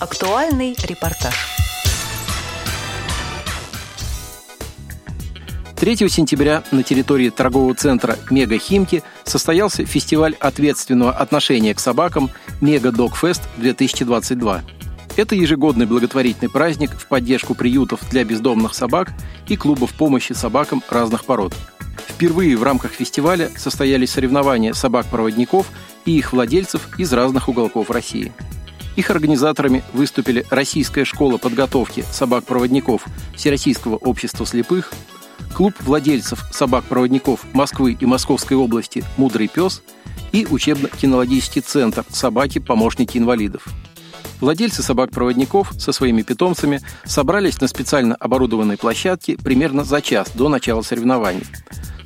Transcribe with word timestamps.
Актуальный 0.00 0.74
репортаж. 0.82 1.34
3 5.76 6.08
сентября 6.08 6.64
на 6.70 6.82
территории 6.82 7.28
торгового 7.28 7.74
центра 7.74 8.16
«Мега 8.30 8.56
Химки» 8.56 9.02
состоялся 9.24 9.84
фестиваль 9.84 10.36
ответственного 10.40 11.12
отношения 11.12 11.74
к 11.74 11.80
собакам 11.80 12.30
«Мега 12.62 12.92
Догфест 12.92 13.42
2022». 13.58 14.62
Это 15.18 15.34
ежегодный 15.34 15.84
благотворительный 15.84 16.50
праздник 16.50 16.92
в 16.92 17.06
поддержку 17.06 17.54
приютов 17.54 18.00
для 18.08 18.24
бездомных 18.24 18.72
собак 18.72 19.12
и 19.48 19.56
клубов 19.58 19.92
помощи 19.92 20.32
собакам 20.32 20.82
разных 20.88 21.26
пород. 21.26 21.54
Впервые 22.08 22.56
в 22.56 22.62
рамках 22.62 22.92
фестиваля 22.92 23.50
состоялись 23.54 24.12
соревнования 24.12 24.72
собак-проводников 24.72 25.66
и 26.06 26.16
их 26.16 26.32
владельцев 26.32 26.88
из 26.98 27.12
разных 27.12 27.50
уголков 27.50 27.90
России. 27.90 28.32
Их 29.00 29.10
организаторами 29.10 29.82
выступили 29.94 30.44
Российская 30.50 31.06
школа 31.06 31.38
подготовки 31.38 32.04
собак-проводников 32.12 33.06
Всероссийского 33.34 33.96
общества 33.96 34.44
слепых, 34.44 34.92
клуб 35.54 35.72
владельцев 35.80 36.44
собак-проводников 36.52 37.46
Москвы 37.54 37.96
и 37.98 38.04
Московской 38.04 38.58
области 38.58 39.02
«Мудрый 39.16 39.48
пес» 39.48 39.82
и 40.32 40.46
учебно-кинологический 40.50 41.62
центр 41.62 42.04
«Собаки-помощники 42.10 43.16
инвалидов». 43.16 43.68
Владельцы 44.38 44.82
собак-проводников 44.82 45.72
со 45.78 45.92
своими 45.92 46.20
питомцами 46.20 46.82
собрались 47.06 47.58
на 47.58 47.68
специально 47.68 48.14
оборудованной 48.16 48.76
площадке 48.76 49.38
примерно 49.38 49.82
за 49.82 50.02
час 50.02 50.28
до 50.34 50.50
начала 50.50 50.82
соревнований. 50.82 51.46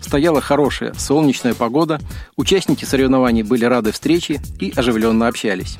Стояла 0.01 0.41
хорошая 0.41 0.95
солнечная 0.95 1.55
погода, 1.55 1.99
участники 2.37 2.85
соревнований 2.85 3.43
были 3.43 3.65
рады 3.65 3.91
встрече 3.91 4.41
и 4.61 4.73
оживленно 4.77 5.27
общались. 5.27 5.77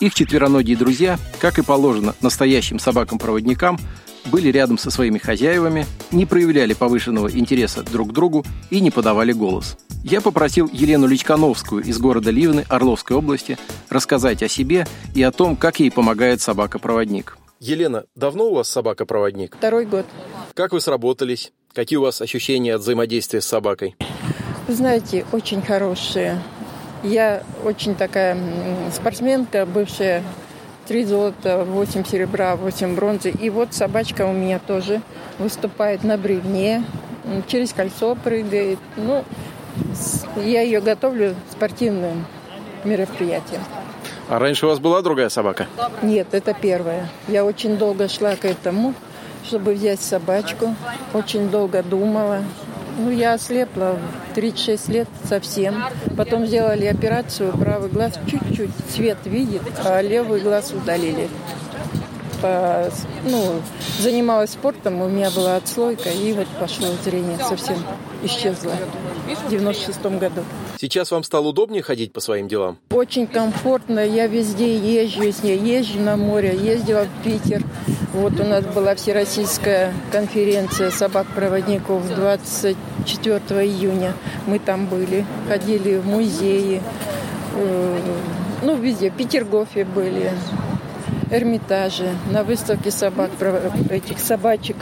Их 0.00 0.14
четвероногие 0.14 0.76
друзья, 0.76 1.18
как 1.40 1.58
и 1.58 1.62
положено 1.62 2.14
настоящим 2.20 2.78
собакам-проводникам, 2.78 3.78
были 4.26 4.50
рядом 4.50 4.76
со 4.76 4.90
своими 4.90 5.18
хозяевами, 5.18 5.86
не 6.10 6.26
проявляли 6.26 6.74
повышенного 6.74 7.30
интереса 7.30 7.82
друг 7.82 8.10
к 8.10 8.12
другу 8.12 8.44
и 8.70 8.80
не 8.80 8.90
подавали 8.90 9.32
голос. 9.32 9.78
Я 10.04 10.20
попросил 10.20 10.68
Елену 10.72 11.06
Личкановскую 11.06 11.82
из 11.82 11.98
города 11.98 12.30
Ливны 12.30 12.64
Орловской 12.68 13.16
области 13.16 13.56
рассказать 13.88 14.42
о 14.42 14.48
себе 14.48 14.86
и 15.14 15.22
о 15.22 15.32
том, 15.32 15.56
как 15.56 15.80
ей 15.80 15.90
помогает 15.90 16.40
собака-проводник. 16.42 17.38
Елена, 17.58 18.04
давно 18.14 18.50
у 18.50 18.54
вас 18.54 18.68
собака-проводник? 18.68 19.56
Второй 19.56 19.86
год. 19.86 20.04
Как 20.54 20.72
вы 20.72 20.80
сработались? 20.80 21.52
Какие 21.72 21.96
у 21.96 22.02
вас 22.02 22.20
ощущения 22.20 22.74
от 22.74 22.82
взаимодействия 22.82 23.40
с 23.40 23.46
собакой? 23.46 23.96
Знаете, 24.68 25.24
очень 25.32 25.62
хорошие. 25.62 26.42
Я 27.06 27.42
очень 27.64 27.94
такая 27.94 28.36
спортсменка, 28.92 29.64
бывшая 29.64 30.22
Три 30.86 31.04
золота, 31.04 31.64
восемь 31.64 32.04
серебра, 32.04 32.54
восемь 32.54 32.94
бронзы. 32.94 33.30
И 33.30 33.50
вот 33.50 33.74
собачка 33.74 34.24
у 34.24 34.32
меня 34.32 34.60
тоже 34.60 35.02
выступает 35.40 36.04
на 36.04 36.16
бревне, 36.16 36.84
через 37.48 37.72
кольцо 37.72 38.14
прыгает. 38.14 38.78
Ну, 38.96 39.24
я 40.36 40.60
ее 40.60 40.80
готовлю 40.80 41.34
спортивным 41.50 42.24
мероприятием. 42.84 43.62
А 44.28 44.38
раньше 44.38 44.66
у 44.66 44.68
вас 44.68 44.78
была 44.78 45.02
другая 45.02 45.28
собака? 45.28 45.66
Нет, 46.02 46.28
это 46.30 46.54
первая. 46.54 47.08
Я 47.26 47.44
очень 47.44 47.76
долго 47.78 48.06
шла 48.06 48.36
к 48.36 48.44
этому, 48.44 48.94
чтобы 49.44 49.74
взять 49.74 50.00
собачку. 50.00 50.76
Очень 51.12 51.50
долго 51.50 51.82
думала. 51.82 52.44
Ну, 52.96 53.10
я 53.10 53.34
ослепла 53.34 53.98
в 54.30 54.34
36 54.34 54.88
лет 54.88 55.08
совсем. 55.28 55.84
Потом 56.16 56.46
сделали 56.46 56.86
операцию, 56.86 57.52
правый 57.52 57.90
глаз 57.90 58.14
чуть-чуть 58.26 58.70
цвет 58.90 59.18
видит, 59.24 59.62
а 59.84 60.00
левый 60.00 60.40
глаз 60.40 60.72
удалили. 60.72 61.28
По, 62.40 62.90
ну, 63.24 63.60
занималась 63.98 64.50
спортом, 64.50 65.00
у 65.00 65.08
меня 65.08 65.30
была 65.30 65.56
отслойка, 65.56 66.10
и 66.10 66.32
вот 66.32 66.46
пошло 66.60 66.88
зрение 67.02 67.38
совсем 67.38 67.78
исчезло 68.22 68.72
в 69.26 69.50
96 69.50 70.02
году. 70.18 70.42
Сейчас 70.78 71.10
вам 71.10 71.22
стало 71.22 71.48
удобнее 71.48 71.82
ходить 71.82 72.12
по 72.12 72.20
своим 72.20 72.48
делам? 72.48 72.78
Очень 72.90 73.26
комфортно. 73.26 74.00
Я 74.00 74.26
везде 74.26 74.76
езжу 74.76 75.32
с 75.32 75.42
ней. 75.42 75.58
Езжу 75.58 76.00
на 76.00 76.16
море, 76.16 76.54
ездила 76.54 77.06
в 77.06 77.24
Питер. 77.24 77.62
Вот 78.12 78.38
у 78.40 78.44
нас 78.44 78.64
была 78.64 78.94
всероссийская 78.94 79.94
конференция 80.12 80.90
собак-проводников 80.90 82.02
24 83.06 83.64
июня. 83.64 84.14
Мы 84.46 84.58
там 84.58 84.86
были, 84.86 85.24
ходили 85.48 85.96
в 85.96 86.06
музеи. 86.06 86.82
Э, 87.54 88.00
ну, 88.62 88.76
везде. 88.76 89.10
Петергофе 89.10 89.84
были. 89.84 90.32
Эрмитажи, 91.30 92.08
на 92.30 92.42
выставке 92.42 92.90
собак, 92.90 93.30
этих 93.90 94.18
собачек. 94.18 94.76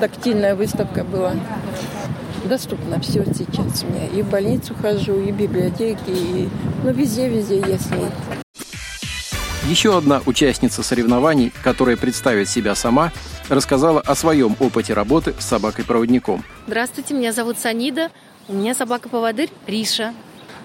Тактильная 0.00 0.54
выставка 0.54 1.04
была 1.04 1.32
доступно 2.44 3.00
все 3.00 3.24
сейчас 3.26 3.82
меня. 3.82 4.06
И 4.14 4.22
в 4.22 4.28
больницу 4.28 4.74
хожу, 4.80 5.18
и 5.18 5.32
в 5.32 5.36
библиотеки, 5.36 6.10
и 6.10 6.48
ну, 6.82 6.92
везде-везде 6.92 7.78
с 7.78 7.90
ней. 7.90 8.08
Еще 9.68 9.96
одна 9.96 10.20
участница 10.26 10.82
соревнований, 10.82 11.52
которая 11.62 11.96
представит 11.96 12.48
себя 12.48 12.74
сама, 12.74 13.12
рассказала 13.52 14.00
о 14.00 14.14
своем 14.14 14.56
опыте 14.60 14.94
работы 14.94 15.34
с 15.38 15.44
собакой-проводником. 15.44 16.42
Здравствуйте, 16.66 17.14
меня 17.14 17.32
зовут 17.32 17.58
Санида. 17.58 18.10
У 18.48 18.54
меня 18.54 18.74
собака-поводырь 18.74 19.50
Риша. 19.66 20.14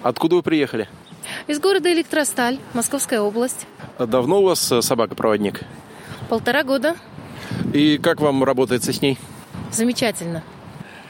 Откуда 0.02 0.36
вы 0.36 0.42
приехали? 0.42 0.88
Из 1.46 1.60
города 1.60 1.92
Электросталь, 1.92 2.58
Московская 2.72 3.20
область. 3.20 3.66
Давно 3.98 4.40
у 4.40 4.44
вас 4.44 4.72
э, 4.72 4.80
собака-проводник? 4.80 5.60
Полтора 6.30 6.64
года. 6.64 6.96
И 7.74 7.98
как 7.98 8.20
вам 8.20 8.42
работается 8.42 8.92
с 8.92 9.02
ней? 9.02 9.18
Замечательно. 9.70 10.42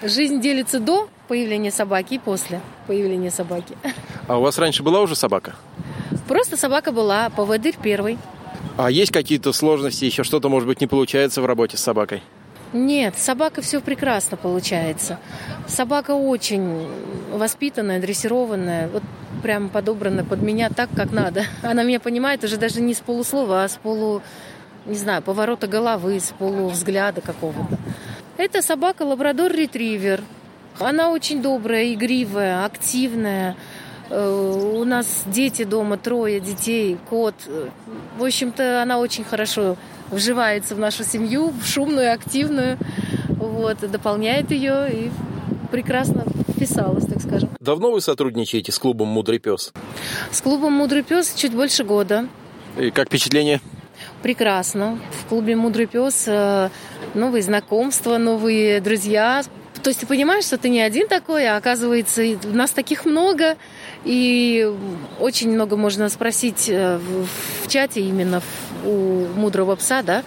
Жизнь 0.03 0.41
делится 0.41 0.81
до 0.81 1.09
появления 1.29 1.71
собаки 1.71 2.15
и 2.15 2.19
после 2.19 2.61
появления 2.87 3.31
собаки. 3.31 3.77
А 4.27 4.39
у 4.39 4.43
вас 4.43 4.59
раньше 4.59 4.83
была 4.83 5.01
уже 5.01 5.15
собака? 5.15 5.55
Просто 6.27 6.57
собака 6.57 6.91
была, 6.93 7.31
поводырь 7.31 7.77
первый. 7.81 8.19
А 8.79 8.93
есть 8.93 9.11
какие-то 9.11 9.53
сложности, 9.53 10.05
еще 10.05 10.23
что-то, 10.23 10.49
может 10.49 10.69
быть, 10.69 10.81
не 10.81 10.87
получается 10.87 11.43
в 11.43 11.47
работе 11.47 11.77
с 11.77 11.81
собакой? 11.81 12.23
Нет, 12.73 13.19
собака 13.19 13.61
все 13.61 13.81
прекрасно 13.81 14.37
получается. 14.37 15.19
Собака 15.67 16.13
очень 16.13 16.87
воспитанная, 17.33 17.99
дрессированная, 17.99 18.87
вот 18.87 19.03
прям 19.43 19.69
подобрана 19.69 20.25
под 20.25 20.43
меня 20.43 20.71
так, 20.71 20.91
как 20.95 21.11
надо. 21.11 21.43
Она 21.63 21.83
меня 21.83 21.99
понимает 21.99 22.45
уже 22.45 22.57
даже 22.57 22.81
не 22.81 22.95
с 22.95 22.99
полуслова, 22.99 23.65
а 23.65 23.69
с 23.69 23.77
полу, 23.83 24.23
не 24.87 24.97
знаю, 24.97 25.23
поворота 25.23 25.67
головы, 25.67 26.21
с 26.21 26.33
полувзгляда 26.39 27.21
какого-то. 27.21 27.79
Это 28.37 28.63
собака 28.63 29.03
лабрадор-ретривер. 29.03 30.23
Она 30.79 31.11
очень 31.11 31.43
добрая, 31.43 31.93
игривая, 31.95 32.65
активная. 32.65 33.57
Э, 34.11 34.73
у 34.75 34.85
нас 34.85 35.25
дети 35.27 35.65
дома, 35.65 35.97
трое 35.97 36.41
детей, 36.41 36.97
кот. 37.09 37.35
В 38.19 38.25
общем-то, 38.25 38.83
она 38.83 38.99
очень 38.99 39.25
хорошо 39.25 39.77
вживается 40.11 40.75
в 40.75 40.79
нашу 40.79 41.05
семью, 41.05 41.51
в 41.51 41.67
шумную, 41.67 42.13
активную. 42.13 42.79
Вот, 43.29 43.79
дополняет 43.79 44.51
ее 44.51 44.91
и 44.91 45.11
прекрасно 45.71 46.25
вписалась, 46.51 47.07
так 47.07 47.21
скажем. 47.21 47.51
Давно 47.61 47.93
вы 47.93 48.01
сотрудничаете 48.01 48.73
с 48.73 48.79
клубом 48.79 49.09
«Мудрый 49.09 49.39
пес»? 49.39 49.73
С 50.31 50.41
клубом 50.41 50.73
«Мудрый 50.73 51.03
пес» 51.03 51.35
чуть 51.35 51.53
больше 51.53 51.85
года. 51.85 52.29
И 52.79 52.91
как 52.91 53.09
впечатление? 53.09 53.61
Прекрасно. 54.23 54.99
В 55.23 55.29
клубе 55.29 55.55
«Мудрый 55.55 55.87
пес» 55.87 56.25
э, 56.27 56.71
новые 57.15 57.43
знакомства, 57.43 58.19
новые 58.19 58.81
друзья. 58.81 59.43
То 59.83 59.91
есть 59.91 60.01
ты 60.01 60.07
понимаешь, 60.07 60.45
что 60.45 60.59
ты 60.59 60.69
не 60.69 60.81
один 60.81 61.09
такой, 61.09 61.49
а 61.49 61.57
оказывается, 61.57 62.23
нас 62.45 62.71
таких 62.71 63.05
много, 63.05 63.57
и 64.05 64.71
очень 65.21 65.51
много 65.51 65.77
можно 65.77 66.09
спросить 66.09 66.69
э, 66.69 66.99
в, 66.99 67.69
чате 67.69 68.01
именно 68.01 68.43
у 68.85 69.27
мудрого 69.37 69.77
пса, 69.77 70.03
да, 70.03 70.25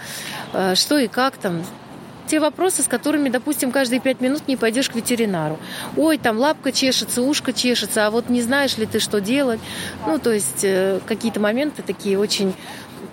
э, 0.52 0.74
что 0.74 0.98
и 0.98 1.08
как 1.08 1.36
там, 1.36 1.64
те 2.26 2.40
вопросы, 2.40 2.82
с 2.82 2.88
которыми, 2.88 3.28
допустим, 3.28 3.72
каждые 3.72 4.00
пять 4.00 4.20
минут 4.20 4.48
не 4.48 4.56
пойдешь 4.56 4.88
к 4.88 4.94
ветеринару. 4.94 5.58
Ой, 5.96 6.18
там 6.18 6.38
лапка 6.38 6.72
чешется, 6.72 7.20
ушко 7.20 7.52
чешется, 7.52 8.06
а 8.06 8.10
вот 8.10 8.30
не 8.30 8.42
знаешь 8.42 8.78
ли 8.78 8.86
ты, 8.86 9.00
что 9.00 9.20
делать. 9.20 9.60
Ну, 10.06 10.18
то 10.18 10.32
есть 10.32 10.64
какие-то 11.06 11.40
моменты 11.40 11.82
такие 11.82 12.18
очень 12.18 12.54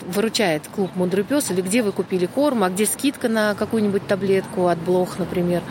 выручает 0.10 0.64
клуб 0.74 0.92
«Мудрый 0.96 1.24
пес» 1.24 1.52
или 1.52 1.62
где 1.62 1.82
вы 1.82 1.92
купили 1.92 2.26
корм, 2.26 2.64
а 2.64 2.70
где 2.70 2.86
скидка 2.86 3.30
на 3.30 3.56
какую-нибудь 3.56 4.08
таблетку 4.08 4.68
от 4.68 4.80
блох, 4.80 5.20
например. 5.20 5.62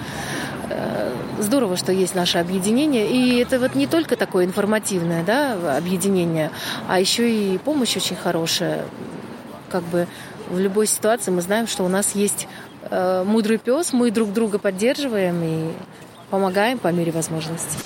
Э, 0.70 1.14
здорово, 1.38 1.76
что 1.76 1.92
есть 1.92 2.14
наше 2.14 2.38
объединение. 2.38 3.08
И 3.10 3.38
это 3.38 3.58
вот 3.58 3.74
не 3.74 3.86
только 3.86 4.16
такое 4.16 4.44
информативное 4.44 5.24
да, 5.24 5.76
объединение, 5.76 6.50
а 6.88 7.00
еще 7.00 7.30
и 7.30 7.58
помощь 7.58 7.96
очень 7.96 8.16
хорошая. 8.16 8.84
Как 9.70 9.82
бы 9.84 10.06
в 10.50 10.58
любой 10.58 10.86
ситуации 10.86 11.30
мы 11.30 11.42
знаем, 11.42 11.66
что 11.66 11.84
у 11.84 11.88
нас 11.88 12.14
есть 12.14 12.48
э, 12.90 13.24
мудрый 13.26 13.58
пес, 13.58 13.92
мы 13.92 14.10
друг 14.10 14.32
друга 14.32 14.58
поддерживаем 14.58 15.42
и 15.42 15.72
помогаем 16.30 16.78
по 16.78 16.88
мере 16.88 17.12
возможности. 17.12 17.78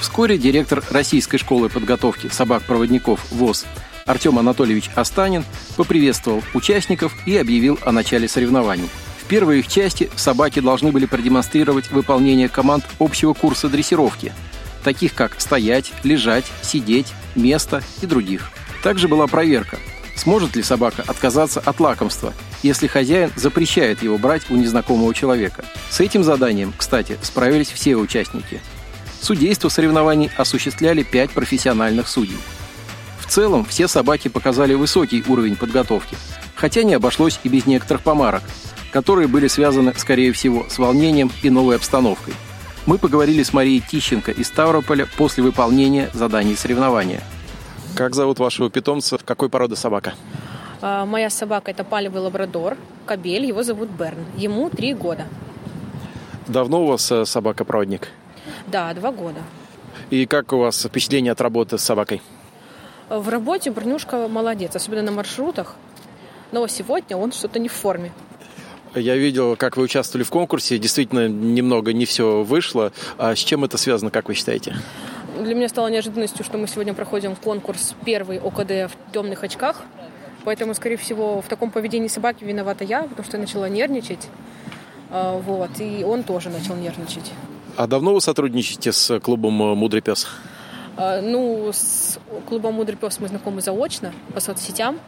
Вскоре 0.00 0.36
директор 0.36 0.82
Российской 0.90 1.38
школы 1.38 1.68
подготовки 1.68 2.28
собак-проводников 2.28 3.30
ВОЗ 3.30 3.64
Артем 4.04 4.38
Анатольевич 4.38 4.90
Останин 4.94 5.44
поприветствовал 5.76 6.42
участников 6.54 7.14
и 7.26 7.36
объявил 7.36 7.78
о 7.84 7.92
начале 7.92 8.28
соревнований. 8.28 8.88
Первой 9.32 9.60
их 9.60 9.66
части 9.66 10.10
собаки 10.14 10.60
должны 10.60 10.92
были 10.92 11.06
продемонстрировать 11.06 11.90
выполнение 11.90 12.50
команд 12.50 12.84
общего 12.98 13.32
курса 13.32 13.70
дрессировки, 13.70 14.30
таких 14.84 15.14
как 15.14 15.40
стоять, 15.40 15.90
лежать, 16.02 16.44
сидеть, 16.60 17.14
место 17.34 17.82
и 18.02 18.06
других. 18.06 18.50
Также 18.82 19.08
была 19.08 19.26
проверка, 19.26 19.78
сможет 20.16 20.54
ли 20.54 20.62
собака 20.62 21.02
отказаться 21.06 21.60
от 21.60 21.80
лакомства, 21.80 22.34
если 22.62 22.86
хозяин 22.88 23.32
запрещает 23.34 24.02
его 24.02 24.18
брать 24.18 24.50
у 24.50 24.56
незнакомого 24.56 25.14
человека. 25.14 25.64
С 25.88 26.00
этим 26.00 26.24
заданием, 26.24 26.74
кстати, 26.76 27.16
справились 27.22 27.70
все 27.70 27.96
участники. 27.96 28.60
Судейство 29.22 29.70
соревнований 29.70 30.30
осуществляли 30.36 31.04
пять 31.04 31.30
профессиональных 31.30 32.06
судей. 32.06 32.36
В 33.18 33.32
целом, 33.32 33.64
все 33.64 33.88
собаки 33.88 34.28
показали 34.28 34.74
высокий 34.74 35.24
уровень 35.26 35.56
подготовки, 35.56 36.18
хотя 36.54 36.82
не 36.82 36.92
обошлось 36.92 37.40
и 37.44 37.48
без 37.48 37.64
некоторых 37.64 38.02
помарок, 38.02 38.42
которые 38.92 39.26
были 39.26 39.48
связаны, 39.48 39.94
скорее 39.96 40.32
всего, 40.32 40.66
с 40.68 40.78
волнением 40.78 41.32
и 41.42 41.50
новой 41.50 41.76
обстановкой. 41.76 42.34
Мы 42.86 42.98
поговорили 42.98 43.42
с 43.42 43.52
Марией 43.52 43.80
Тищенко 43.80 44.30
из 44.32 44.48
Ставрополя 44.48 45.06
после 45.16 45.42
выполнения 45.42 46.10
заданий 46.12 46.54
соревнования. 46.54 47.22
Как 47.96 48.14
зовут 48.14 48.38
вашего 48.38 48.70
питомца? 48.70 49.18
Какой 49.24 49.48
породы 49.48 49.76
собака? 49.76 50.14
А, 50.80 51.06
моя 51.06 51.30
собака 51.30 51.70
это 51.70 51.84
палевый 51.84 52.20
лабрадор, 52.20 52.76
кобель, 53.06 53.46
его 53.46 53.62
зовут 53.62 53.88
Берн. 53.88 54.24
Ему 54.36 54.68
три 54.68 54.94
года. 54.94 55.26
Давно 56.48 56.82
у 56.82 56.86
вас 56.88 57.10
э, 57.12 57.24
собака-проводник? 57.24 58.08
Да, 58.66 58.92
два 58.94 59.12
года. 59.12 59.40
И 60.10 60.26
как 60.26 60.52
у 60.52 60.58
вас 60.58 60.84
впечатление 60.84 61.32
от 61.32 61.40
работы 61.40 61.78
с 61.78 61.82
собакой? 61.82 62.20
В 63.08 63.28
работе 63.28 63.70
Бронюшка 63.70 64.26
молодец, 64.26 64.74
особенно 64.74 65.02
на 65.02 65.12
маршрутах. 65.12 65.76
Но 66.50 66.66
сегодня 66.66 67.16
он 67.16 67.30
что-то 67.30 67.58
не 67.58 67.68
в 67.68 67.72
форме. 67.72 68.10
Я 68.94 69.16
видел, 69.16 69.56
как 69.56 69.76
вы 69.76 69.84
участвовали 69.84 70.24
в 70.24 70.30
конкурсе. 70.30 70.78
Действительно, 70.78 71.28
немного 71.28 71.92
не 71.92 72.04
все 72.04 72.42
вышло. 72.42 72.92
А 73.16 73.34
с 73.34 73.38
чем 73.38 73.64
это 73.64 73.78
связано, 73.78 74.10
как 74.10 74.28
вы 74.28 74.34
считаете? 74.34 74.76
Для 75.40 75.54
меня 75.54 75.68
стало 75.68 75.88
неожиданностью, 75.88 76.44
что 76.44 76.58
мы 76.58 76.68
сегодня 76.68 76.92
проходим 76.92 77.34
конкурс 77.34 77.94
первый 78.04 78.38
ОКД 78.38 78.92
в 78.92 79.12
темных 79.12 79.44
очках. 79.44 79.82
Поэтому, 80.44 80.74
скорее 80.74 80.96
всего, 80.96 81.40
в 81.40 81.46
таком 81.46 81.70
поведении 81.70 82.08
собаки 82.08 82.44
виновата 82.44 82.84
я, 82.84 83.04
потому 83.04 83.24
что 83.24 83.36
я 83.36 83.40
начала 83.40 83.68
нервничать. 83.68 84.28
А, 85.10 85.38
вот, 85.38 85.70
и 85.78 86.04
он 86.04 86.22
тоже 86.22 86.50
начал 86.50 86.74
нервничать. 86.74 87.32
А 87.76 87.86
давно 87.86 88.12
вы 88.12 88.20
сотрудничаете 88.20 88.92
с 88.92 89.20
клубом 89.20 89.54
«Мудрый 89.54 90.02
пес»? 90.02 90.26
А, 90.96 91.22
ну, 91.22 91.70
с 91.72 92.18
клубом 92.48 92.74
«Мудрый 92.74 92.96
пес» 92.96 93.18
мы 93.20 93.28
знакомы 93.28 93.62
заочно 93.62 94.12
по 94.34 94.40
соцсетям. 94.40 94.98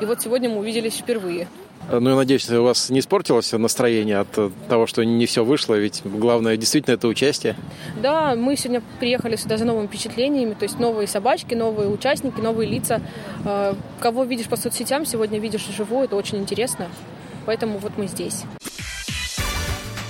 И 0.00 0.04
вот 0.04 0.20
сегодня 0.20 0.48
мы 0.48 0.58
увиделись 0.58 0.94
впервые. 0.94 1.48
Ну, 1.90 2.10
я 2.10 2.16
надеюсь, 2.16 2.48
у 2.48 2.62
вас 2.62 2.90
не 2.90 3.00
испортилось 3.00 3.52
настроение 3.52 4.18
от 4.18 4.28
того, 4.68 4.86
что 4.86 5.04
не 5.04 5.26
все 5.26 5.44
вышло, 5.44 5.74
ведь 5.74 6.02
главное 6.04 6.56
действительно 6.56 6.94
это 6.94 7.08
участие. 7.08 7.56
Да, 8.00 8.34
мы 8.34 8.56
сегодня 8.56 8.82
приехали 9.00 9.36
сюда 9.36 9.58
за 9.58 9.64
новыми 9.64 9.86
впечатлениями, 9.88 10.54
то 10.54 10.62
есть 10.62 10.78
новые 10.78 11.06
собачки, 11.06 11.54
новые 11.54 11.88
участники, 11.88 12.40
новые 12.40 12.70
лица. 12.70 13.02
А, 13.44 13.76
кого 14.00 14.24
видишь 14.24 14.46
по 14.46 14.56
соцсетям, 14.56 15.04
сегодня 15.04 15.38
видишь 15.38 15.66
вживую, 15.66 16.04
это 16.04 16.16
очень 16.16 16.38
интересно. 16.38 16.88
Поэтому 17.46 17.78
вот 17.78 17.92
мы 17.96 18.06
здесь. 18.06 18.44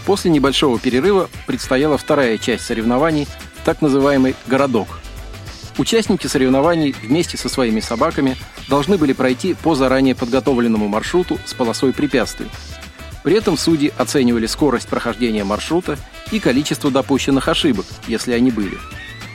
После 0.06 0.30
небольшого 0.30 0.78
перерыва 0.78 1.28
предстояла 1.46 1.96
вторая 1.96 2.36
часть 2.36 2.64
соревнований, 2.64 3.26
так 3.64 3.80
называемый 3.80 4.34
«городок». 4.46 4.88
Участники 5.78 6.26
соревнований 6.26 6.94
вместе 7.02 7.38
со 7.38 7.48
своими 7.48 7.80
собаками 7.80 8.36
должны 8.68 8.98
были 8.98 9.12
пройти 9.12 9.54
по 9.54 9.74
заранее 9.74 10.14
подготовленному 10.14 10.88
маршруту 10.88 11.38
с 11.44 11.54
полосой 11.54 11.92
препятствий. 11.92 12.48
При 13.22 13.34
этом 13.36 13.56
судьи 13.56 13.92
оценивали 13.96 14.46
скорость 14.46 14.88
прохождения 14.88 15.44
маршрута 15.44 15.96
и 16.30 16.40
количество 16.40 16.90
допущенных 16.90 17.48
ошибок, 17.48 17.86
если 18.08 18.32
они 18.32 18.50
были. 18.50 18.78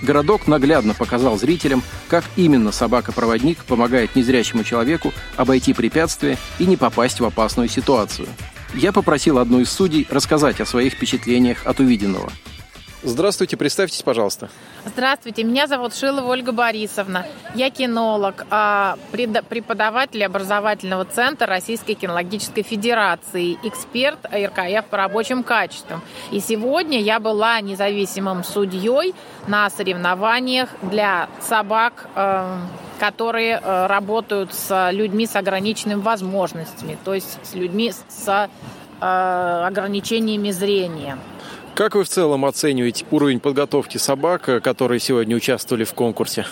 Городок 0.02 0.48
наглядно 0.48 0.94
показал 0.94 1.38
зрителям, 1.40 1.82
как 2.08 2.24
именно 2.36 2.72
собака-проводник 2.72 3.64
помогает 3.66 4.16
незрячему 4.16 4.64
человеку 4.64 5.14
обойти 5.38 5.74
препятствия 5.74 6.38
и 6.60 6.66
не 6.66 6.78
попасть 6.78 7.20
в 7.20 7.26
опасную 7.26 7.70
ситуацию. 7.70 8.28
Я 8.76 8.92
попросил 8.92 9.40
одну 9.40 9.62
из 9.62 9.72
судей 9.72 10.06
рассказать 10.10 10.60
о 10.60 10.66
своих 10.66 10.94
впечатлениях 10.94 11.66
от 11.66 11.80
увиденного– 11.80 12.32
Здравствуйте, 13.08 13.56
представьтесь, 13.56 14.02
пожалуйста. 14.02 14.50
Здравствуйте, 14.86 15.46
меня 15.46 15.68
зовут 15.68 15.96
Шилова 15.96 16.30
Ольга 16.30 16.52
Борисовна. 16.52 17.26
Я 17.56 17.70
кинолог, 17.70 18.46
а, 18.50 18.98
преподаватель 19.12 20.26
образовательного 20.26 21.06
центра 21.06 21.48
Российской 21.48 21.94
кинологической 21.94 22.64
федерации, 22.64 23.58
эксперт 23.64 24.20
РКФ 24.26 24.90
по 24.90 24.98
рабочим 24.98 25.44
качествам. 25.44 26.02
И 26.32 26.42
сегодня 26.42 27.00
я 27.00 27.22
была 27.22 27.62
независимым 27.62 28.44
судьей 28.44 29.16
на 29.48 29.70
соревнованиях 29.70 30.68
для 30.82 31.30
собак, 31.40 32.10
э, 32.14 32.58
которые 33.00 33.62
э, 33.64 33.88
работают 33.88 34.54
с 34.54 34.92
людьми 34.92 35.26
с 35.26 35.38
ограниченными 35.38 36.02
возможностями, 36.02 36.98
то 37.06 37.14
есть 37.14 37.40
с 37.44 37.54
людьми 37.54 37.94
с 37.94 38.50
э, 39.00 39.64
ограничениями 39.66 40.52
зрения. 40.52 41.18
Как 41.78 41.94
вы 41.94 42.04
в 42.04 42.10
целом 42.10 42.44
оцениваете 42.44 43.06
уровень 43.12 43.40
подготовки 43.40 44.00
собак, 44.00 44.50
которые 44.64 45.00
сегодня 45.00 45.36
участвовали 45.36 45.84
в 45.84 45.94
конкурсе? 45.94 46.44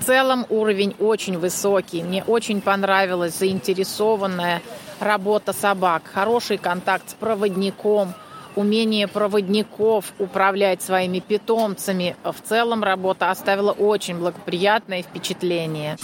В 0.00 0.04
целом 0.04 0.44
уровень 0.48 0.96
очень 0.98 1.38
высокий. 1.38 2.02
Мне 2.02 2.24
очень 2.24 2.60
понравилась 2.60 3.38
заинтересованная 3.38 4.60
работа 4.98 5.52
собак. 5.52 6.10
Хороший 6.12 6.58
контакт 6.58 7.10
с 7.10 7.14
проводником, 7.14 8.12
умение 8.56 9.06
проводников 9.06 10.06
управлять 10.18 10.82
своими 10.82 11.20
питомцами. 11.20 12.16
В 12.24 12.48
целом 12.48 12.82
работа 12.82 13.30
оставила 13.30 13.70
очень 13.70 14.18
благоприятное 14.18 15.04
впечатление. 15.04 15.96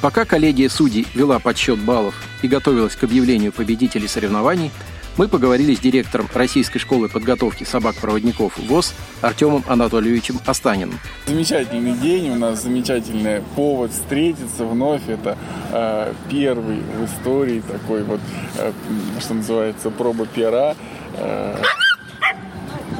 Пока 0.00 0.24
коллегия 0.24 0.68
судей 0.68 1.04
вела 1.14 1.40
подсчет 1.40 1.80
баллов 1.80 2.14
и 2.42 2.46
готовилась 2.46 2.94
к 2.94 3.02
объявлению 3.02 3.52
победителей 3.52 4.06
соревнований, 4.06 4.70
мы 5.18 5.26
поговорили 5.26 5.74
с 5.74 5.80
директором 5.80 6.28
Российской 6.32 6.78
школы 6.78 7.08
подготовки 7.08 7.64
собак-проводников 7.64 8.56
ВОЗ 8.56 8.94
Артемом 9.20 9.64
Анатольевичем 9.66 10.38
Останиным. 10.46 10.98
Замечательный 11.26 11.94
день, 11.94 12.30
у 12.30 12.36
нас 12.36 12.62
замечательный 12.62 13.42
повод 13.56 13.90
встретиться 13.90 14.64
вновь. 14.64 15.02
Это 15.08 15.36
э, 15.72 16.12
первый 16.30 16.78
в 16.78 17.04
истории 17.04 17.60
такой 17.60 18.04
вот, 18.04 18.20
э, 18.58 18.72
что 19.20 19.34
называется, 19.34 19.90
проба 19.90 20.24
пера. 20.24 20.76
Э, 21.16 21.56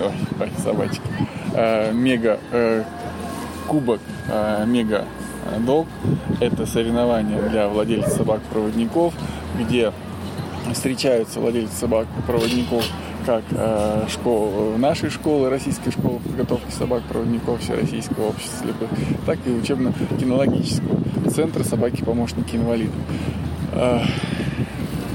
ой, 0.03 0.13
ой, 0.41 0.51
собачки. 0.61 1.01
Э, 1.55 1.93
мега 1.93 2.41
э, 2.51 2.83
кубок 3.69 4.01
э, 4.29 4.65
мега 4.67 5.05
долг. 5.61 5.87
Это 6.41 6.67
соревнование 6.67 7.41
для 7.43 7.69
владельцев 7.69 8.13
собак-проводников, 8.13 9.15
где 9.57 9.93
встречаются 10.75 11.41
владельцы 11.41 11.75
собак-проводников 11.77 12.85
как 13.27 13.45
э, 13.51 14.07
школ, 14.09 14.77
нашей 14.79 15.11
школы, 15.11 15.51
российской 15.51 15.91
школы 15.91 16.19
подготовки 16.21 16.71
собак-проводников 16.71 17.61
Всероссийского 17.61 18.29
общества 18.29 18.65
слепых, 18.65 18.89
так 19.27 19.39
и 19.47 19.51
учебно-кинологического 19.51 21.31
центра 21.31 21.63
собаки-помощники 21.63 22.57
инвалидов. 22.57 22.95
Э, 23.73 24.01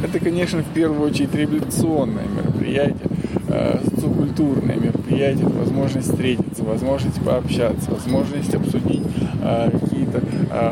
это, 0.04 0.20
конечно, 0.20 0.62
в 0.62 0.68
первую 0.74 1.10
очередь 1.10 1.34
революционное 1.34 2.28
мероприятие, 2.28 3.10
э, 3.48 3.80
социокультурное 3.84 4.76
мероприятие, 4.76 5.48
возможность 5.48 6.10
встретиться, 6.10 6.64
возможность 6.64 7.22
пообщаться, 7.22 7.90
возможность 7.90 8.54
обсудить 8.54 9.04
э, 9.42 9.72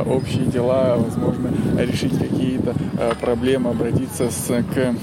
общие 0.05 0.45
дела, 0.45 0.95
возможно, 0.97 1.51
решить 1.77 2.17
какие-то 2.17 2.73
э, 2.97 3.13
проблемы, 3.19 3.71
обратиться 3.71 4.29
с, 4.29 4.47
к 4.47 4.95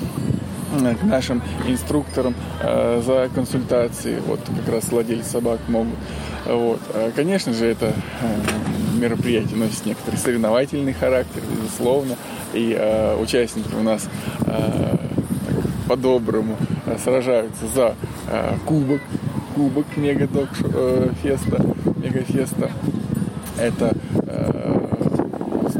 к 1.01 1.03
нашим 1.03 1.43
инструкторам 1.67 2.35
э, 2.61 3.03
за 3.05 3.31
консультацией. 3.35 4.21
Вот 4.27 4.41
как 4.65 4.75
раз 4.75 4.91
владельцы 4.91 5.31
собак 5.31 5.61
могут. 5.69 5.95
Вот. 6.47 6.81
Конечно 7.17 7.53
же, 7.53 7.67
это 7.67 7.87
э, 7.87 8.99
мероприятие 8.99 9.57
носит 9.57 9.87
некоторый 9.87 10.17
соревновательный 10.17 10.93
характер, 10.93 11.43
безусловно. 11.51 12.17
И 12.53 12.77
э, 12.79 13.17
участники 13.17 13.75
у 13.75 13.83
нас 13.83 14.09
э, 14.47 14.97
по-доброму 15.89 16.57
э, 16.87 16.97
сражаются 17.03 17.67
за 17.75 17.95
э, 18.31 18.55
кубок, 18.67 19.01
кубок 19.55 19.87
Мегадок 19.97 20.51
э, 20.63 21.11
Феста, 21.23 21.65
Мегафеста. 21.97 22.71
Это 23.59 23.93
э, 24.27 24.81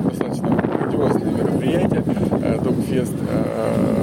достаточно 0.05 0.49
грандиозное 0.51 1.33
мероприятие. 1.33 2.05
Э, 2.43 2.59
Докфест 2.63 3.15
э, 3.29 3.99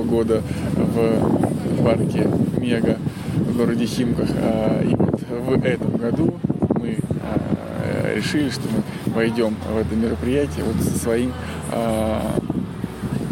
22 0.00 0.02
года 0.04 0.42
в 0.74 1.84
парке 1.84 2.28
Мега 2.58 2.98
в 3.34 3.56
городе 3.56 3.86
Химках. 3.86 4.28
Э, 4.34 4.84
и 4.84 4.94
вот 4.94 5.20
в 5.28 5.64
этом 5.64 5.96
году 5.96 6.34
мы 6.76 6.98
э, 6.98 8.14
решили, 8.16 8.50
что 8.50 8.62
мы 8.62 9.12
войдем 9.14 9.56
в 9.72 9.76
это 9.76 9.94
мероприятие 9.94 10.64
вот 10.64 10.82
со 10.82 10.98
своим 10.98 11.32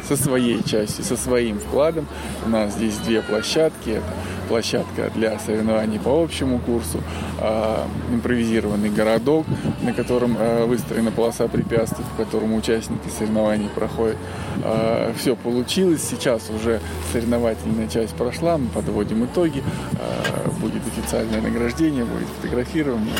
со 0.06 0.16
своей 0.16 0.62
частью, 0.62 1.04
со 1.04 1.16
своим 1.18 1.58
вкладом. 1.58 2.06
У 2.46 2.48
нас 2.48 2.72
здесь 2.74 2.96
две 2.98 3.20
площадки. 3.20 3.90
Это 3.90 4.06
площадка 4.48 5.10
для 5.14 5.38
соревнований 5.38 5.98
по 5.98 6.22
общему 6.22 6.58
курсу, 6.60 7.02
импровизированный 8.10 8.88
городок, 8.88 9.44
на 9.88 9.94
котором 9.94 10.36
э, 10.38 10.66
выстроена 10.66 11.10
полоса 11.10 11.48
препятствий, 11.48 12.04
по 12.16 12.24
которому 12.24 12.56
участники 12.56 13.08
соревнований 13.08 13.68
проходят. 13.74 14.18
Э, 14.62 15.14
все 15.16 15.34
получилось, 15.34 16.02
сейчас 16.02 16.50
уже 16.50 16.80
соревновательная 17.10 17.88
часть 17.88 18.14
прошла, 18.14 18.58
мы 18.58 18.68
подводим 18.68 19.24
итоги, 19.24 19.62
э, 19.92 20.50
будет 20.60 20.82
официальное 20.86 21.40
награждение, 21.40 22.04
будет 22.04 22.28
фотографирование. 22.40 23.14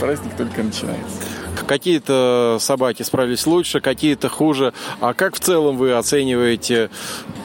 Праздник 0.00 0.34
только 0.36 0.64
начинается. 0.64 1.20
Какие-то 1.66 2.58
собаки 2.60 3.04
справились 3.04 3.46
лучше, 3.46 3.80
какие-то 3.80 4.28
хуже. 4.28 4.72
А 5.00 5.14
как 5.14 5.36
в 5.36 5.40
целом 5.40 5.76
вы 5.76 5.92
оцениваете, 5.92 6.90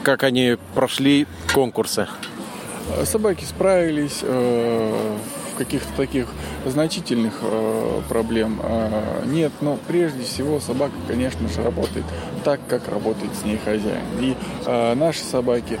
как 0.02 0.24
они 0.24 0.56
прошли 0.74 1.26
конкурсы? 1.52 2.08
Собаки 3.04 3.44
справились, 3.44 4.20
э, 4.22 5.16
каких-то 5.56 5.92
таких 5.96 6.26
значительных 6.66 7.34
э, 7.42 8.00
проблем 8.08 8.60
э, 8.62 9.22
нет, 9.26 9.52
но 9.60 9.78
прежде 9.88 10.22
всего 10.24 10.60
собака, 10.60 10.94
конечно 11.08 11.48
же, 11.48 11.62
работает 11.62 12.04
так, 12.44 12.60
как 12.68 12.88
работает 12.88 13.32
с 13.34 13.44
ней 13.44 13.58
хозяин. 13.64 14.04
И 14.20 14.36
наши 14.94 15.20
собаки 15.20 15.78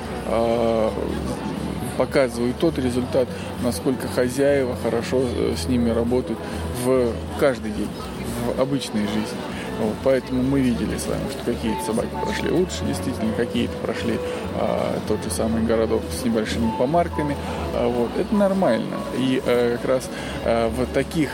показывают 1.98 2.58
тот 2.58 2.78
результат, 2.78 3.28
насколько 3.62 4.08
хозяева 4.08 4.76
хорошо 4.82 5.22
с 5.56 5.68
ними 5.68 5.90
работают 5.90 6.38
в 6.84 7.12
каждый 7.38 7.70
день, 7.70 7.88
в 8.46 8.60
обычной 8.60 9.02
жизни. 9.02 9.53
Вот, 9.84 9.96
поэтому 10.02 10.42
мы 10.42 10.60
видели 10.60 10.96
с 10.96 11.06
вами, 11.06 11.28
что 11.30 11.44
какие-то 11.44 11.84
собаки 11.84 12.08
прошли 12.24 12.50
лучше, 12.50 12.84
действительно, 12.86 13.34
какие-то 13.34 13.76
прошли 13.82 14.18
а, 14.58 14.98
тот 15.06 15.22
же 15.22 15.30
самый 15.30 15.62
городок 15.62 16.02
с 16.10 16.24
небольшими 16.24 16.72
помарками. 16.78 17.36
А, 17.74 17.86
вот, 17.86 18.10
это 18.18 18.34
нормально. 18.34 18.96
И 19.18 19.42
а, 19.44 19.76
как 19.76 19.84
раз 19.86 20.10
а, 20.44 20.70
в 20.70 20.86
таких 20.86 21.30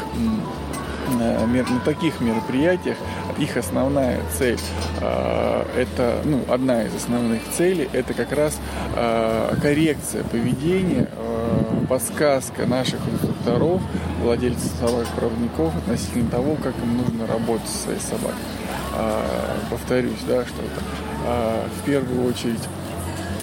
на 1.09 1.81
таких 1.85 2.21
мероприятиях 2.21 2.97
их 3.37 3.57
основная 3.57 4.21
цель, 4.39 4.61
это, 4.99 6.21
ну, 6.25 6.45
одна 6.49 6.85
из 6.85 6.95
основных 6.95 7.41
целей, 7.51 7.89
это 7.93 8.15
как 8.15 8.31
раз 8.31 8.57
коррекция 9.61 10.23
поведения, 10.23 11.09
подсказка 11.89 12.65
наших 12.65 13.01
инструкторов, 13.41 13.81
владельцев 14.23 14.71
собак-проводников 14.81 15.77
относительно 15.77 16.31
того, 16.31 16.57
как 16.63 16.75
им 16.83 16.99
нужно 16.99 17.27
работать 17.27 17.69
со 17.69 17.85
своей 17.85 18.01
собакой. 18.01 18.35
Повторюсь, 19.71 20.21
да, 20.27 20.45
что 20.45 20.57
это 20.63 21.69
в 21.81 21.85
первую 21.85 22.29
очередь 22.29 22.61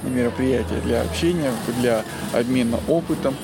мероприятие 0.04 0.80
для 0.82 1.02
общения, 1.02 1.52
для 1.80 2.04
обмена 2.34 2.80
опытом, 2.88 3.36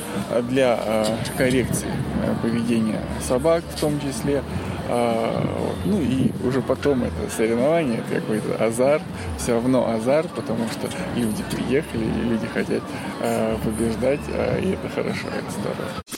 для 0.49 0.79
э, 0.83 1.05
коррекции 1.37 1.89
э, 2.23 2.33
поведения 2.41 3.01
собак 3.27 3.63
в 3.75 3.79
том 3.79 3.99
числе. 3.99 4.43
А, 4.89 5.45
ну 5.85 6.01
и 6.01 6.31
уже 6.45 6.61
потом 6.61 7.03
это 7.03 7.33
соревнование, 7.35 7.99
это 7.99 8.19
какой-то 8.19 8.63
азарт, 8.63 9.03
все 9.37 9.53
равно 9.53 9.89
азарт, 9.89 10.29
потому 10.31 10.67
что 10.67 10.89
люди 11.15 11.43
приехали, 11.51 12.03
и 12.03 12.29
люди 12.29 12.47
хотят 12.47 12.83
э, 13.21 13.57
побеждать, 13.63 14.19
и 14.61 14.71
это 14.71 14.89
хорошо, 14.93 15.27
это 15.27 15.51
здорово. 15.51 16.12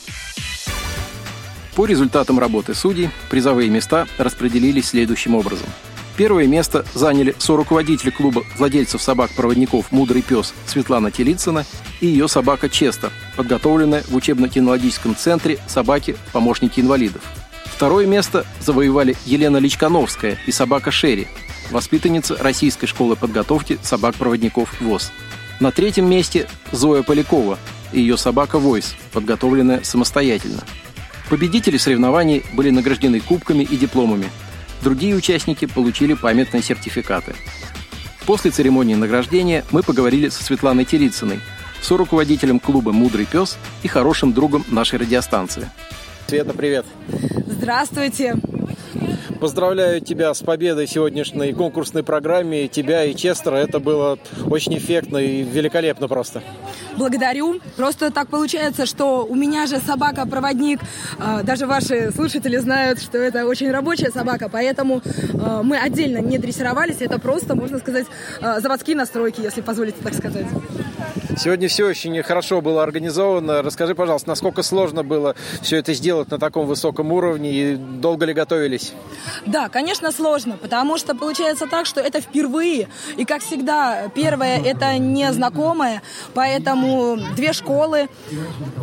По 1.75 1.85
результатам 1.85 2.39
работы 2.39 2.73
судей 2.73 3.09
призовые 3.29 3.69
места 3.69 4.07
распределились 4.17 4.89
следующим 4.89 5.35
образом– 5.35 5.67
Первое 6.17 6.47
место 6.47 6.85
заняли 6.93 7.35
соруководитель 7.37 8.11
клуба 8.11 8.43
владельцев 8.57 9.01
собак-проводников 9.01 9.91
«Мудрый 9.91 10.21
пес» 10.21 10.53
Светлана 10.65 11.11
Телицына 11.11 11.65
и 11.99 12.07
ее 12.07 12.29
собака 12.29 12.69
Честер, 12.69 13.11
подготовленная 13.35 14.03
в 14.07 14.15
учебно-кинологическом 14.15 15.15
центре 15.17 15.59
собаки-помощники 15.67 16.79
инвалидов. 16.79 17.21
Второе 17.65 18.05
место 18.05 18.45
завоевали 18.61 19.17
Елена 19.25 19.57
Личкановская 19.57 20.37
и 20.47 20.53
собака 20.53 20.89
Шерри, 20.89 21.27
воспитанница 21.69 22.37
Российской 22.37 22.87
школы 22.87 23.17
подготовки 23.17 23.77
собак-проводников 23.81 24.79
ВОЗ. 24.79 25.11
На 25.59 25.71
третьем 25.71 26.09
месте 26.09 26.47
Зоя 26.71 27.03
Полякова 27.03 27.59
и 27.91 27.99
ее 27.99 28.17
собака 28.17 28.57
Войс, 28.57 28.95
подготовленная 29.11 29.83
самостоятельно. 29.83 30.63
Победители 31.29 31.77
соревнований 31.77 32.43
были 32.53 32.69
награждены 32.69 33.19
кубками 33.19 33.63
и 33.63 33.77
дипломами– 33.77 34.29
Другие 34.85 35.15
участники 35.15 35.65
получили 35.65 36.13
памятные 36.13 36.61
сертификаты. 36.61 37.33
После 38.27 38.51
церемонии 38.51 38.93
награждения 38.93 39.65
мы 39.71 39.81
поговорили 39.81 40.29
со 40.29 40.43
Светланой 40.43 40.85
Терицыной, 40.85 41.39
соруководителем 41.81 42.59
клуба 42.59 42.91
«Мудрый 42.91 43.25
пес» 43.25 43.57
и 43.81 43.87
хорошим 43.87 44.31
другом 44.31 44.63
нашей 44.69 44.99
радиостанции. 44.99 45.71
Света, 46.27 46.53
привет! 46.53 46.85
Здравствуйте! 47.47 48.35
Поздравляю 49.45 50.01
тебя 50.01 50.33
с 50.33 50.41
победой 50.41 50.87
в 50.87 50.89
сегодняшней 50.89 51.53
конкурсной 51.53 52.01
программе. 52.01 52.67
Тебя 52.67 53.03
и 53.03 53.13
Честера. 53.13 53.57
Это 53.57 53.79
было 53.79 54.17
очень 54.49 54.75
эффектно 54.75 55.19
и 55.19 55.43
великолепно 55.43 56.07
просто. 56.07 56.41
Благодарю. 56.97 57.59
Просто 57.77 58.09
так 58.09 58.29
получается, 58.29 58.87
что 58.87 59.23
у 59.23 59.35
меня 59.35 59.67
же 59.67 59.77
собака-проводник. 59.77 60.79
А, 61.19 61.43
даже 61.43 61.67
ваши 61.67 62.11
слушатели 62.11 62.57
знают, 62.57 62.99
что 62.99 63.19
это 63.19 63.45
очень 63.45 63.69
рабочая 63.69 64.09
собака, 64.09 64.49
поэтому 64.51 65.03
а, 65.39 65.61
мы 65.61 65.77
отдельно 65.77 66.17
не 66.17 66.39
дрессировались. 66.39 66.97
Это 67.01 67.19
просто, 67.19 67.53
можно 67.53 67.77
сказать, 67.77 68.07
а, 68.41 68.59
заводские 68.59 68.95
настройки, 68.95 69.41
если 69.41 69.61
позволите 69.61 69.97
так 70.01 70.15
сказать. 70.15 70.47
Сегодня 71.37 71.67
все 71.67 71.85
очень 71.85 72.21
хорошо 72.23 72.61
было 72.61 72.81
организовано. 72.81 73.61
Расскажи, 73.61 73.93
пожалуйста, 73.93 74.29
насколько 74.29 74.63
сложно 74.63 75.03
было 75.03 75.35
все 75.61 75.77
это 75.77 75.93
сделать 75.93 76.31
на 76.31 76.39
таком 76.39 76.65
высоком 76.65 77.11
уровне 77.11 77.51
и 77.51 77.75
долго 77.75 78.25
ли 78.25 78.33
готовились? 78.33 78.93
Да, 79.45 79.69
конечно, 79.69 80.11
сложно, 80.11 80.57
потому 80.57 80.97
что 80.97 81.15
получается 81.15 81.67
так, 81.67 81.85
что 81.85 82.01
это 82.01 82.21
впервые. 82.21 82.87
И, 83.17 83.25
как 83.25 83.41
всегда, 83.41 84.09
первое– 84.13 84.61
это 84.65 84.97
незнакомое, 84.97 86.01
поэтому 86.33 87.17
две 87.35 87.53
школы, 87.53 88.09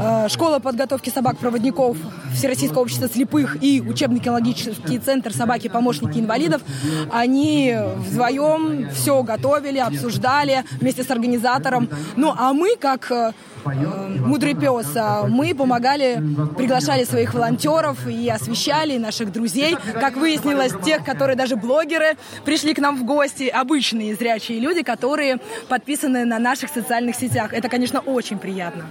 э, 0.01 0.29
школа 0.29 0.59
подготовки 0.59 1.11
собак-проводников 1.11 1.97
Всероссийского 2.35 2.83
общества 2.83 3.09
слепых 3.09 3.63
и 3.63 3.81
учебно-кинологический 3.81 4.99
центр 4.99 5.33
собаки-помощники 5.33 6.19
инвалидов, 6.19 6.63
они 7.11 7.77
вдвоем 7.97 8.91
все 8.93 9.23
готовили, 9.23 9.79
обсуждали 9.79 10.65
вместе 10.81 11.03
с 11.03 11.11
организатором. 11.11 11.89
Ну, 12.17 12.35
а 12.37 12.53
мы, 12.53 12.77
как 12.77 13.11
э, 13.11 13.33
«Мудрый 13.65 14.55
пес». 14.55 14.87
А 14.97 15.27
мы 15.27 15.55
помогали, 15.55 16.23
приглашали 16.57 17.05
своих 17.05 17.35
волонтеров 17.35 18.07
и 18.07 18.29
освещали 18.29 18.99
наших 18.99 19.33
друзей. 19.33 19.77
Как 19.95 20.17
выяснилось, 20.17 20.73
тех, 20.85 21.05
которые 21.05 21.37
даже 21.37 21.57
блогеры 21.57 22.17
пришли 22.45 22.75
к 22.75 22.79
нам 22.79 22.97
в 22.97 23.05
гости, 23.05 23.45
обычные 23.45 24.15
зрячие 24.15 24.61
люди, 24.61 24.83
которые 24.83 25.39
подписаны 25.69 26.25
на 26.25 26.39
наших 26.39 26.71
социальных 26.71 27.17
сетях. 27.17 27.53
Это, 27.53 27.69
конечно, 27.69 28.01
очень 28.01 28.39
приятно. 28.39 28.87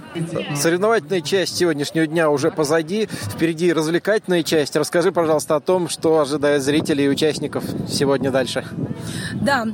Соревновательная 0.56 1.20
часть 1.20 1.56
сегодняшнего 1.56 2.06
дня 2.06 2.30
уже 2.30 2.50
позади. 2.50 3.06
Впереди 3.06 3.72
развлекательная 3.72 4.42
часть. 4.42 4.76
Расскажи, 4.76 5.12
пожалуйста, 5.12 5.56
о 5.56 5.60
том, 5.60 5.88
что 5.88 6.20
ожидает 6.20 6.62
зрителей 6.62 7.06
и 7.06 7.08
участников 7.08 7.64
сегодня 7.88 8.30
дальше. 8.30 8.64
Да, 9.34 9.66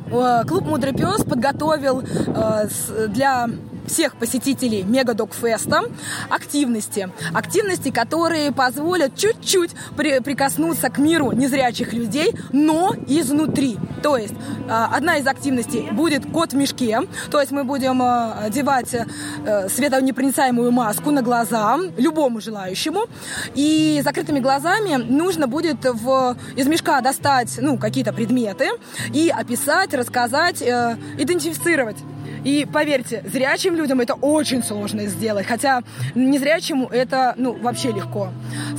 клуб 0.46 0.64
«Мудрый 0.64 0.94
пес» 0.94 1.22
подготовил 1.24 2.02
э, 2.02 2.68
для 3.08 3.48
всех 3.88 4.16
посетителей 4.16 4.82
Мегадокфеста 4.82 5.82
активности. 6.28 7.10
Активности, 7.32 7.90
которые 7.90 8.52
позволят 8.52 9.16
чуть-чуть 9.16 9.70
при, 9.96 10.20
прикоснуться 10.20 10.90
к 10.90 10.98
миру 10.98 11.32
незрячих 11.32 11.92
людей, 11.92 12.34
но 12.52 12.94
изнутри. 13.06 13.78
То 14.02 14.16
есть 14.16 14.34
а, 14.68 14.90
одна 14.94 15.16
из 15.16 15.26
активностей 15.26 15.90
будет 15.92 16.30
кот 16.30 16.52
в 16.52 16.56
мешке, 16.56 17.00
то 17.30 17.40
есть 17.40 17.52
мы 17.52 17.64
будем 17.64 18.00
а, 18.02 18.34
одевать 18.44 18.94
э, 18.94 19.68
светонепроницаемую 19.68 20.70
маску 20.70 21.10
на 21.10 21.22
глаза 21.22 21.78
любому 21.96 22.40
желающему, 22.40 23.06
и 23.54 24.00
закрытыми 24.04 24.40
глазами 24.40 24.96
нужно 24.96 25.46
будет 25.46 25.84
в, 25.84 26.36
из 26.56 26.66
мешка 26.66 27.00
достать 27.00 27.58
ну, 27.60 27.78
какие-то 27.78 28.12
предметы 28.12 28.68
и 29.12 29.30
описать, 29.30 29.94
рассказать, 29.94 30.62
э, 30.62 30.96
идентифицировать 31.18 31.96
и 32.44 32.66
поверьте, 32.70 33.22
зрячим 33.30 33.74
людям 33.78 34.00
это 34.00 34.14
очень 34.14 34.62
сложно 34.62 35.06
сделать, 35.06 35.46
хотя 35.46 35.82
незрячему 36.14 36.88
это 36.88 37.34
ну, 37.36 37.52
вообще 37.52 37.92
легко. 37.92 38.30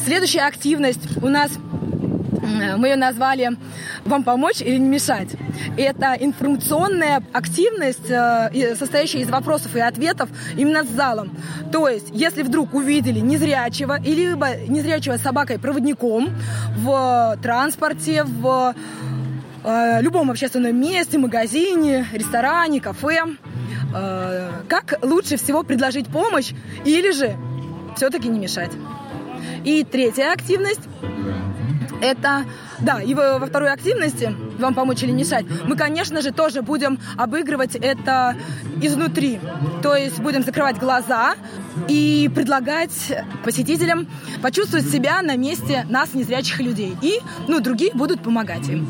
Следующая 0.05 0.41
активность 0.41 1.01
у 1.21 1.29
нас 1.29 1.51
мы 2.77 2.87
ее 2.89 2.95
назвали 2.95 3.51
вам 4.05 4.23
помочь 4.23 4.61
или 4.61 4.77
не 4.77 4.87
мешать. 4.87 5.29
Это 5.77 6.15
информационная 6.19 7.23
активность, 7.33 8.09
э, 8.09 8.75
состоящая 8.75 9.19
из 9.19 9.29
вопросов 9.29 9.75
и 9.75 9.79
ответов 9.79 10.29
именно 10.55 10.83
с 10.83 10.89
залом. 10.89 11.31
То 11.71 11.87
есть, 11.87 12.07
если 12.11 12.43
вдруг 12.43 12.73
увидели 12.73 13.19
незрячего 13.19 13.99
или 14.01 14.35
незрячего 14.67 15.17
с 15.17 15.21
собакой-проводником 15.21 16.29
в 16.77 17.37
транспорте, 17.41 18.23
в 18.23 18.73
э, 19.63 20.01
любом 20.01 20.31
общественном 20.31 20.79
месте, 20.79 21.17
магазине, 21.17 22.07
ресторане, 22.13 22.81
кафе, 22.81 23.23
э, 23.93 24.51
как 24.67 24.99
лучше 25.01 25.37
всего 25.37 25.63
предложить 25.63 26.07
помощь 26.07 26.51
или 26.85 27.11
же 27.11 27.35
все-таки 27.95 28.27
не 28.27 28.39
мешать. 28.39 28.71
И 29.63 29.83
третья 29.83 30.31
активность 30.31 30.81
это, 32.01 32.45
да, 32.81 33.01
и 33.01 33.13
во, 33.13 33.39
второй 33.45 33.71
активности, 33.71 34.35
вам 34.57 34.73
помочь 34.73 35.03
или 35.03 35.11
мешать, 35.11 35.45
мы, 35.65 35.75
конечно 35.75 36.21
же, 36.21 36.31
тоже 36.31 36.61
будем 36.61 36.99
обыгрывать 37.17 37.75
это 37.75 38.35
изнутри. 38.81 39.39
То 39.81 39.95
есть 39.95 40.19
будем 40.19 40.43
закрывать 40.43 40.77
глаза 40.77 41.35
и 41.87 42.29
предлагать 42.33 43.13
посетителям 43.43 44.07
почувствовать 44.41 44.89
себя 44.89 45.21
на 45.21 45.35
месте 45.37 45.85
нас, 45.89 46.13
незрячих 46.13 46.59
людей. 46.59 46.95
И, 47.01 47.19
ну, 47.47 47.59
другие 47.59 47.91
будут 47.93 48.21
помогать 48.21 48.67
им. 48.69 48.87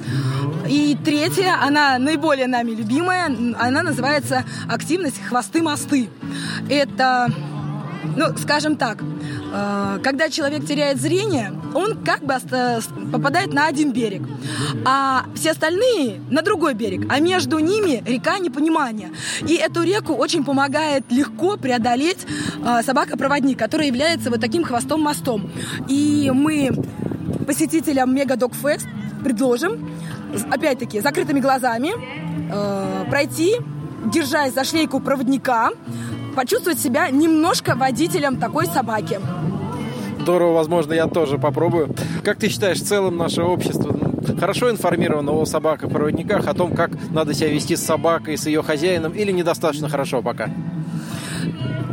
И 0.67 0.97
третья, 1.03 1.55
она 1.61 1.97
наиболее 1.97 2.47
нами 2.47 2.71
любимая, 2.71 3.25
она 3.59 3.83
называется 3.83 4.43
активность 4.67 5.21
«Хвосты-мосты». 5.27 6.09
Это 6.69 7.29
ну, 8.15 8.37
скажем 8.37 8.75
так, 8.75 9.03
когда 10.03 10.29
человек 10.29 10.65
теряет 10.65 10.99
зрение, 10.99 11.51
он 11.73 12.03
как 12.03 12.23
бы 12.23 12.35
попадает 13.11 13.53
на 13.53 13.67
один 13.67 13.91
берег, 13.91 14.21
а 14.85 15.25
все 15.35 15.51
остальные 15.51 16.21
на 16.29 16.41
другой 16.41 16.73
берег, 16.73 17.05
а 17.09 17.19
между 17.19 17.59
ними 17.59 18.03
река 18.05 18.39
непонимания. 18.39 19.09
И 19.47 19.55
эту 19.55 19.83
реку 19.83 20.13
очень 20.13 20.43
помогает 20.43 21.03
легко 21.09 21.57
преодолеть 21.57 22.25
э, 22.63 22.81
собака-проводник, 22.83 23.57
который 23.57 23.87
является 23.87 24.29
вот 24.29 24.41
таким 24.41 24.63
хвостом-мостом. 24.63 25.49
И 25.87 26.31
мы 26.33 26.71
посетителям 27.45 28.13
Мега 28.13 28.37
Фест 28.61 28.87
предложим, 29.23 29.91
опять-таки, 30.51 31.01
закрытыми 31.01 31.39
глазами 31.39 31.91
э, 32.51 33.09
пройти, 33.09 33.55
держась 34.05 34.53
за 34.53 34.63
шлейку 34.63 34.99
проводника, 34.99 35.71
почувствовать 36.39 36.79
себя 36.79 37.09
немножко 37.09 37.75
водителем 37.75 38.37
такой 38.37 38.65
собаки. 38.65 39.19
Здорово, 40.21 40.53
возможно, 40.53 40.93
я 40.93 41.07
тоже 41.07 41.37
попробую. 41.37 41.93
Как 42.23 42.37
ты 42.37 42.47
считаешь, 42.47 42.77
в 42.77 42.85
целом 42.85 43.17
наше 43.17 43.41
общество 43.41 43.93
хорошо 44.39 44.71
информировано 44.71 45.33
о 45.33 45.43
собаках-проводниках, 45.43 46.47
о 46.47 46.53
том, 46.53 46.73
как 46.73 46.91
надо 47.11 47.33
себя 47.33 47.49
вести 47.49 47.75
с 47.75 47.83
собакой, 47.83 48.37
с 48.37 48.45
ее 48.45 48.63
хозяином, 48.63 49.11
или 49.11 49.33
недостаточно 49.33 49.89
хорошо 49.89 50.21
пока? 50.21 50.49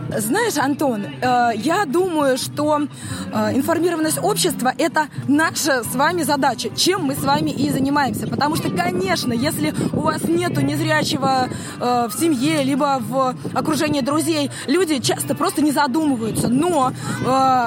Знаешь, 0.09 0.57
Антон, 0.57 1.05
э, 1.05 1.51
я 1.57 1.85
думаю, 1.85 2.39
что 2.39 2.81
э, 2.81 3.57
информированность 3.57 4.19
общества– 4.23 4.73
это 4.79 5.09
наша 5.27 5.83
с 5.83 5.95
вами 5.95 6.23
задача, 6.23 6.71
чем 6.77 7.05
мы 7.05 7.15
с 7.17 7.25
вами 7.25 7.51
и 7.51 7.71
занимаемся. 7.71 8.29
Потому 8.29 8.57
что, 8.57 8.71
конечно, 8.71 9.33
если 9.33 9.75
у 9.93 10.01
вас 10.01 10.23
нету 10.25 10.61
незрячего 10.61 11.49
э, 11.81 12.09
в 12.09 12.13
семье, 12.19 12.63
либо 12.63 12.99
в 13.01 13.35
окружении 13.53 14.01
друзей, 14.01 14.51
люди 14.69 15.01
часто 15.01 15.35
просто 15.35 15.61
не 15.61 15.73
задумываются. 15.73 16.49
Но 16.49 16.93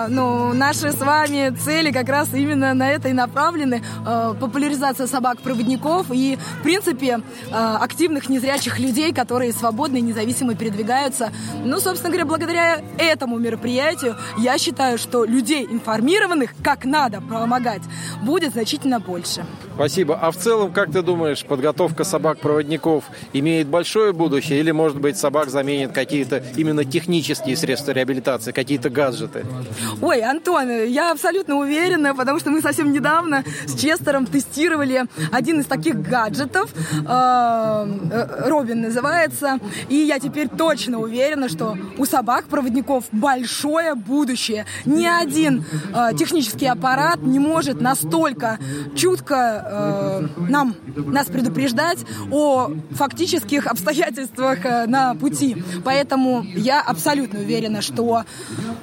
ну, 0.10 0.54
наши 0.54 0.92
с 0.92 1.00
вами 1.00 1.56
цели 1.56 1.92
как 1.92 2.08
раз 2.08 2.30
именно 2.34 2.74
на 2.74 2.90
это 2.90 3.10
и 3.10 3.14
направлены. 3.14 3.84
Популяризация 4.40 5.08
собак-проводников 5.08 6.08
и, 6.12 6.38
в 6.60 6.64
принципе, 6.64 7.22
активных 7.52 8.30
незрячих 8.30 8.80
людей, 8.80 9.14
которые 9.14 9.54
свободно 9.54 9.98
и 9.98 10.02
независимо 10.02 10.56
передвигаются. 10.56 11.32
Ну, 11.64 11.80
собственно 11.80 12.10
говоря, 12.10 12.29
благодаря 12.30 12.80
этому 13.00 13.40
мероприятию 13.40 14.16
я 14.38 14.60
считаю, 14.60 15.00
что 15.00 15.26
людей 15.26 15.66
информированных, 15.66 16.52
как 16.64 16.86
надо 16.86 17.22
помогать, 17.22 17.82
будет 18.22 18.54
значительно 18.54 19.00
больше. 19.00 19.44
Спасибо. 19.74 20.20
А 20.22 20.30
в 20.30 20.38
целом, 20.38 20.72
как 20.72 20.92
ты 20.92 21.02
думаешь, 21.02 21.44
подготовка 21.44 22.04
собак-проводников 22.04 23.06
имеет 23.34 23.68
большое 23.68 24.14
будущее 24.14 24.60
или, 24.60 24.70
может 24.72 25.00
быть, 25.00 25.18
собак 25.18 25.50
заменит 25.50 25.92
какие-то 25.92 26.44
именно 26.56 26.86
технические 26.86 27.58
средства 27.58 27.94
реабилитации, 27.94 28.52
какие-то 28.52 28.92
гаджеты? 28.92 29.46
Ой, 30.00 30.22
Антон, 30.22 30.70
я 30.86 31.12
абсолютно 31.12 31.56
уверена, 31.56 32.14
потому 32.14 32.40
что 32.40 32.52
мы 32.52 32.62
совсем 32.62 32.92
недавно 32.92 33.44
с 33.66 33.74
Честером 33.74 34.28
тестировали 34.28 35.06
один 35.32 35.62
из 35.62 35.66
таких 35.66 36.00
гаджетов. 36.00 36.70
Э, 37.08 37.88
э, 38.12 38.50
Робин 38.50 38.82
называется. 38.82 39.58
И 39.88 39.96
я 39.96 40.20
теперь 40.20 40.48
точно 40.48 41.00
уверена, 41.00 41.50
что 41.50 41.76
у 41.98 42.06
собак 42.06 42.19
собак-проводников 42.20 43.06
большое 43.14 43.96
будущее. 43.96 44.66
Ни 44.86 45.06
один 45.06 45.64
э, 45.94 46.18
технический 46.18 46.66
аппарат 46.66 47.22
не 47.22 47.40
может 47.40 47.80
настолько 47.80 48.60
чутко 48.94 50.28
э, 50.36 50.42
нам, 50.50 50.76
нас 50.96 51.28
предупреждать 51.28 52.00
о 52.30 52.72
фактических 52.92 53.68
обстоятельствах 53.68 54.66
э, 54.66 54.86
на 54.88 55.16
пути. 55.16 55.64
Поэтому 55.86 56.46
я 56.56 56.82
абсолютно 56.82 57.40
уверена, 57.40 57.82
что 57.82 58.26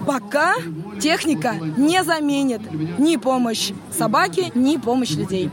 пока 0.07 0.55
техника 0.99 1.57
не 1.77 2.03
заменит 2.05 2.63
ни 2.99 3.17
помощь 3.17 3.73
собаки, 3.91 4.51
ни 4.55 4.79
помощь 4.79 5.11
людей. 5.11 5.51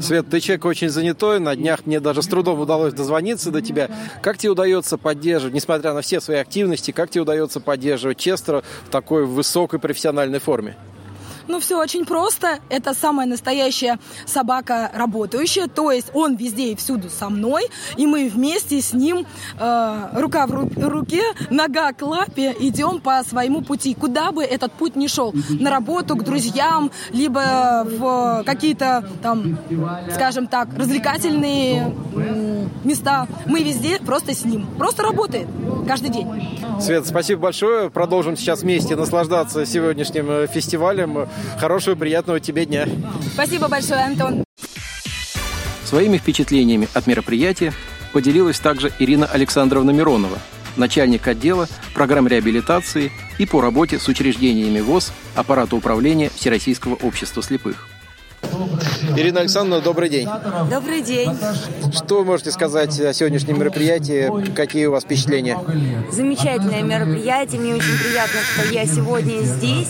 Свет, 0.00 0.30
ты 0.30 0.38
человек 0.38 0.64
очень 0.64 0.88
занятой. 0.90 1.40
На 1.40 1.56
днях 1.56 1.86
мне 1.86 1.98
даже 1.98 2.22
с 2.22 2.26
трудом 2.28 2.60
удалось 2.60 2.94
дозвониться 2.94 3.50
до 3.50 3.60
тебя. 3.60 3.90
Как 4.22 4.38
тебе 4.38 4.50
удается 4.52 4.96
поддерживать, 4.96 5.54
несмотря 5.54 5.92
на 5.92 6.02
все 6.02 6.20
свои 6.20 6.38
активности, 6.38 6.92
как 7.00 7.10
тебе 7.10 7.22
удается 7.22 7.60
поддерживать 7.60 8.18
Честера 8.18 8.62
в 8.86 8.90
такой 8.90 9.24
высокой 9.24 9.78
профессиональной 9.78 10.38
форме? 10.38 10.76
Ну, 11.48 11.58
все 11.58 11.80
очень 11.80 12.04
просто. 12.04 12.60
Это 12.68 12.94
самая 12.94 13.26
настоящая 13.26 13.98
собака 14.24 14.88
работающая. 14.94 15.66
То 15.66 15.90
есть 15.90 16.08
он 16.14 16.36
везде 16.36 16.72
и 16.72 16.76
всюду 16.76 17.10
со 17.10 17.28
мной. 17.28 17.64
И 17.96 18.06
мы 18.06 18.28
вместе 18.28 18.80
с 18.80 18.92
ним, 18.92 19.26
э, 19.58 20.08
рука 20.12 20.46
в 20.46 20.52
ру- 20.52 20.88
руке, 20.88 21.22
нога 21.50 21.92
к 21.92 22.02
лапе, 22.02 22.54
идем 22.60 23.00
по 23.00 23.24
своему 23.28 23.62
пути. 23.62 23.94
Куда 23.94 24.30
бы 24.30 24.44
этот 24.44 24.72
путь 24.74 24.94
ни 24.94 25.08
шел. 25.08 25.34
На 25.48 25.70
работу, 25.70 26.14
к 26.14 26.22
друзьям, 26.22 26.92
либо 27.10 27.84
в 27.84 28.44
какие-то 28.46 29.08
там, 29.20 29.58
скажем 30.14 30.46
так, 30.46 30.68
развлекательные 30.76 31.92
места. 32.84 33.26
Мы 33.46 33.62
везде 33.62 33.98
просто 33.98 34.34
с 34.34 34.44
ним. 34.44 34.66
Просто 34.78 35.02
работает 35.02 35.48
каждый 35.86 36.10
день. 36.10 36.58
Свет, 36.80 37.06
спасибо 37.06 37.42
большое. 37.42 37.90
Продолжим 37.90 38.36
сейчас 38.36 38.62
вместе 38.62 38.96
наслаждаться 38.96 39.66
сегодняшним 39.66 40.30
э, 40.30 40.46
фестивалем. 40.46 41.28
Хорошего, 41.58 41.94
приятного 41.94 42.40
тебе 42.40 42.66
дня. 42.66 42.86
Спасибо 43.34 43.68
большое, 43.68 44.04
Антон. 44.04 44.44
Своими 45.84 46.18
впечатлениями 46.18 46.88
от 46.94 47.06
мероприятия 47.06 47.72
поделилась 48.12 48.60
также 48.60 48.92
Ирина 48.98 49.26
Александровна 49.26 49.90
Миронова, 49.90 50.38
начальник 50.76 51.26
отдела 51.26 51.68
программ 51.94 52.28
реабилитации 52.28 53.10
и 53.38 53.46
по 53.46 53.60
работе 53.60 53.98
с 53.98 54.08
учреждениями 54.08 54.80
ВОЗ 54.80 55.12
аппарата 55.34 55.76
управления 55.76 56.30
Всероссийского 56.30 56.94
общества 56.94 57.42
слепых. 57.42 57.89
Ирина 59.16 59.40
Александровна, 59.40 59.82
добрый 59.82 60.08
день. 60.08 60.28
Добрый 60.70 61.02
день. 61.02 61.30
Что 61.92 62.18
вы 62.18 62.24
можете 62.24 62.50
сказать 62.50 62.98
о 63.00 63.12
сегодняшнем 63.12 63.58
мероприятии? 63.58 64.52
Какие 64.54 64.86
у 64.86 64.92
вас 64.92 65.04
впечатления? 65.04 65.58
Замечательное 66.10 66.82
мероприятие. 66.82 67.60
Мне 67.60 67.74
очень 67.74 67.98
приятно, 67.98 68.40
что 68.40 68.72
я 68.72 68.86
сегодня 68.86 69.42
здесь 69.42 69.88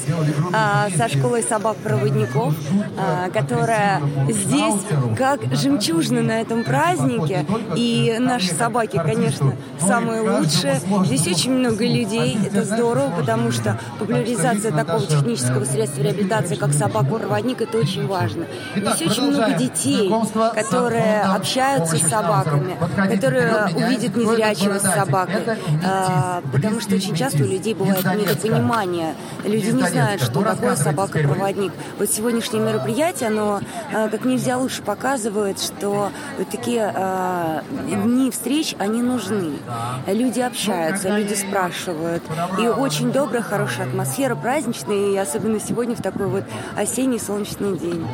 а, 0.53 0.89
со 0.97 1.09
школой 1.09 1.43
собак-проводников, 1.43 2.55
а, 2.97 3.31
которая 3.31 4.03
здесь 4.29 4.75
как 5.17 5.41
жемчужина 5.53 6.23
на 6.23 6.41
этом 6.41 6.65
празднике. 6.65 7.47
И 7.77 8.17
наши 8.19 8.55
собаки, 8.55 9.01
конечно, 9.05 9.57
самые 9.81 10.23
лучшие. 10.23 10.81
Здесь 11.05 11.27
очень 11.27 11.53
много 11.53 11.85
людей. 11.85 12.39
Это 12.45 12.65
здорово, 12.65 13.13
потому 13.17 13.51
что 13.53 13.79
популяризация 13.99 14.73
такого 14.73 15.07
технического 15.07 15.65
средства 15.65 16.03
реабилитации, 16.03 16.55
как 16.55 16.73
собака-проводник, 16.73 17.61
это 17.63 17.79
очень 17.79 18.07
важно. 18.07 18.40
Здесь 18.77 19.11
очень 19.11 19.31
много 19.31 19.53
детей, 19.55 20.13
которые 20.55 21.23
общаются 21.23 21.97
с 21.97 22.03
собаками, 22.03 22.77
которые 23.15 23.67
увидят 23.75 24.17
незрячего 24.17 24.79
с 24.79 24.83
собакой. 24.83 25.43
А, 25.85 26.43
потому 26.53 26.81
что 26.81 26.95
очень 26.95 27.15
часто 27.15 27.43
у 27.43 27.47
людей 27.47 27.75
бывает 27.75 28.05
недопонимание. 28.05 29.15
Люди 29.45 29.71
не 29.71 29.83
знают, 29.83 30.23
что 30.23 30.43
такое 30.43 30.77
собака-проводник. 30.77 31.73
Вот 31.99 32.11
сегодняшнее 32.11 32.63
мероприятие, 32.63 33.29
оно 33.29 33.61
а, 33.93 34.09
как 34.09 34.25
нельзя 34.25 34.57
лучше 34.59 34.83
показывает, 34.83 35.61
что 35.61 36.11
вот 36.39 36.49
такие 36.51 36.93
а, 36.95 37.63
дни 37.87 38.31
встреч, 38.31 38.75
они 38.79 39.03
нужны. 39.03 39.59
Люди 40.07 40.41
общаются, 40.41 41.09
люди 41.09 41.35
спрашивают. 41.35 42.23
И 42.61 42.69
очень 42.69 43.13
добрая, 43.13 43.43
хорошая 43.43 43.89
атмосфера, 43.89 44.35
праздничная, 44.35 45.13
и 45.13 45.17
особенно 45.17 45.61
сегодня 45.61 45.97
в 45.97 46.03
такой 46.03 46.27
вот 46.27 46.45
осенний 46.77 47.19
солнечный 47.19 47.79
день. 47.79 48.07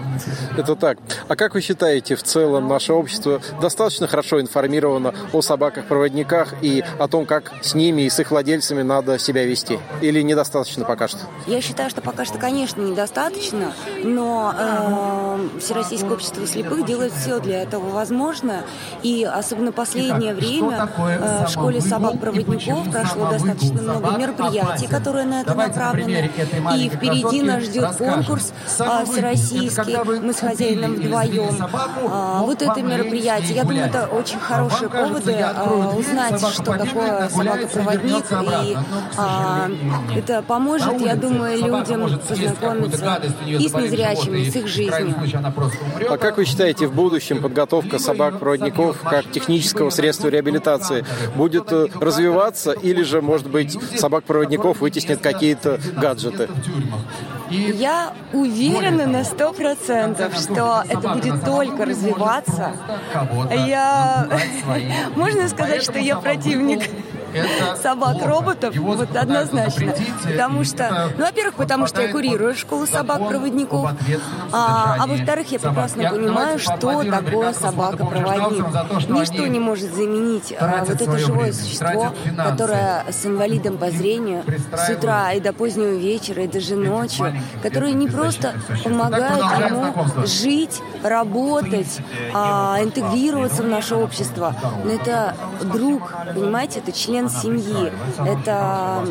Это 0.57 0.77
Так, 0.77 0.99
а 1.29 1.37
как 1.37 1.55
вы 1.55 1.61
считаете, 1.61 2.17
в 2.17 2.23
целом 2.23 2.69
наше 2.69 2.93
общество 2.93 3.41
достаточно 3.61 4.07
хорошо 4.07 4.41
информировано 4.41 5.15
о 5.33 5.43
собаках-проводниках 5.43 6.55
и 6.63 6.85
о 6.99 7.09
том, 7.09 7.27
как 7.27 7.53
с 7.63 7.75
ними 7.75 8.03
и 8.03 8.11
с 8.11 8.19
их 8.21 8.31
владельцами 8.31 8.83
надо 8.83 9.19
себя 9.19 9.45
вести? 9.45 9.79
Или 10.01 10.23
недостаточно 10.23 10.85
пока 10.85 11.09
что? 11.09 11.21
Я 11.47 11.61
считаю, 11.61 11.91
что 11.91 12.01
пока 12.01 12.25
что, 12.25 12.39
конечно, 12.39 12.81
недостаточно, 12.81 13.73
но 14.03 14.55
э, 14.57 15.59
Всероссийское 15.61 16.11
общество 16.11 16.47
слепых 16.47 16.85
делает 16.87 17.13
все 17.13 17.41
для 17.41 17.63
этого 17.63 17.89
возможное. 17.91 18.63
И 19.03 19.25
особенно 19.25 19.73
последнее 19.73 20.35
время 20.35 20.89
э, 20.99 21.45
в 21.47 21.51
школе 21.51 21.81
собак-проводников 21.81 22.91
прошло 22.91 23.31
достаточно 23.31 23.83
много 23.83 24.17
мероприятий, 24.19 24.87
которые 24.87 25.25
на 25.27 25.43
это 25.43 25.55
направлены. 25.55 26.31
И 26.77 26.89
впереди 26.89 27.43
нас 27.43 27.65
ждет 27.65 27.97
конкурс 27.97 28.53
э, 28.79 29.05
всероссийский. 29.05 29.97
Мы 30.07 30.33
с 30.33 30.41
хозяином 30.41 30.95
вдвоем. 30.95 31.57
Э, 31.61 32.41
вот 32.41 32.63
это 32.63 32.83
мероприятие. 32.83 33.57
Я 33.57 33.65
думаю, 33.65 33.87
это 33.87 34.07
очень 34.07 34.39
хорошие 34.39 34.89
поводы 34.89 35.33
э, 35.33 35.97
узнать, 35.99 36.41
что 36.41 36.63
такое 36.63 37.29
собака-проводник. 37.29 38.25
И 38.33 38.77
э, 39.19 40.19
это 40.19 40.43
поможет, 40.43 41.01
я 41.01 41.17
думаю, 41.17 41.59
людям 41.59 42.21
познакомиться 42.29 43.23
и 43.47 43.69
с 43.69 43.73
незрячими, 43.73 44.49
с 44.49 44.57
их 44.57 44.67
жизнью. 44.69 45.15
А 46.09 46.17
как 46.19 46.37
вы 46.37 46.45
считаете, 46.45 46.87
в 46.87 46.95
будущем 46.95 47.43
подготовка 47.43 47.99
собак-проводников 47.99 49.01
как 49.03 49.31
технического 49.31 49.91
средства 49.91 50.29
реабилитации 50.29 51.05
будет 51.35 51.73
э, 51.73 51.87
развиваться 52.01 52.73
или 52.73 53.03
же, 53.03 53.21
может 53.23 53.49
быть, 53.49 53.79
собак-проводников 53.99 54.81
вытеснят 54.81 55.21
какие-то 55.21 55.81
гаджеты? 55.97 56.49
Я 57.51 58.13
уверена 58.33 59.07
на 59.07 59.25
сто 59.25 59.53
процентов, 59.53 60.37
что 60.37 60.83
это 60.89 61.09
будет 61.09 61.45
только 61.45 61.85
развиваться. 61.85 62.73
Я... 63.51 64.29
Можно 65.17 65.49
сказать, 65.49 65.83
что 65.83 65.99
я 65.99 66.17
противник 66.17 66.91
собак-роботов, 67.83 68.75
вот 68.77 69.15
однозначно. 69.17 69.95
Потому 70.25 70.65
что, 70.65 71.11
ну, 71.17 71.25
во-первых, 71.25 71.55
потому 71.55 71.87
что 71.87 72.03
я 72.03 72.09
курирую 72.09 72.55
школу 72.55 72.87
собак-проводников, 72.87 73.91
а, 74.53 74.97
а 75.01 75.07
во-вторых, 75.07 75.51
я 75.53 75.59
прекрасно 75.59 76.11
понимаю, 76.11 76.59
что 76.59 77.03
такое 77.05 77.53
собака-проводник. 77.53 78.65
Ничто 79.09 79.47
не 79.47 79.61
может 79.61 79.95
заменить 79.95 80.55
а, 80.59 80.85
вот 80.85 81.01
это 81.01 81.19
живое 81.19 81.53
существо, 81.53 82.13
которое 82.37 83.05
с 83.11 83.27
инвалидом 83.27 83.79
по 83.79 83.91
зрению 83.91 84.43
с 84.77 84.91
утра 84.91 85.33
и 85.33 85.41
до 85.41 85.53
позднего 85.53 85.97
вечера, 85.97 86.45
и 86.45 86.49
даже 86.49 86.77
ночью, 86.77 87.35
которое 87.63 87.93
не 87.93 88.09
просто 88.09 88.55
помогает 88.85 89.43
ему 89.71 89.95
жить, 90.27 90.81
работать, 91.03 92.01
а, 92.35 92.79
интегрироваться 92.83 93.63
в 93.63 93.67
наше 93.67 93.95
общество, 93.95 94.55
но 94.85 94.93
это 94.93 95.35
друг, 95.63 96.13
понимаете, 96.35 96.81
это 96.81 96.93
член 96.93 97.26
член 97.29 97.59
семьи. 97.59 97.93
Это... 98.19 99.07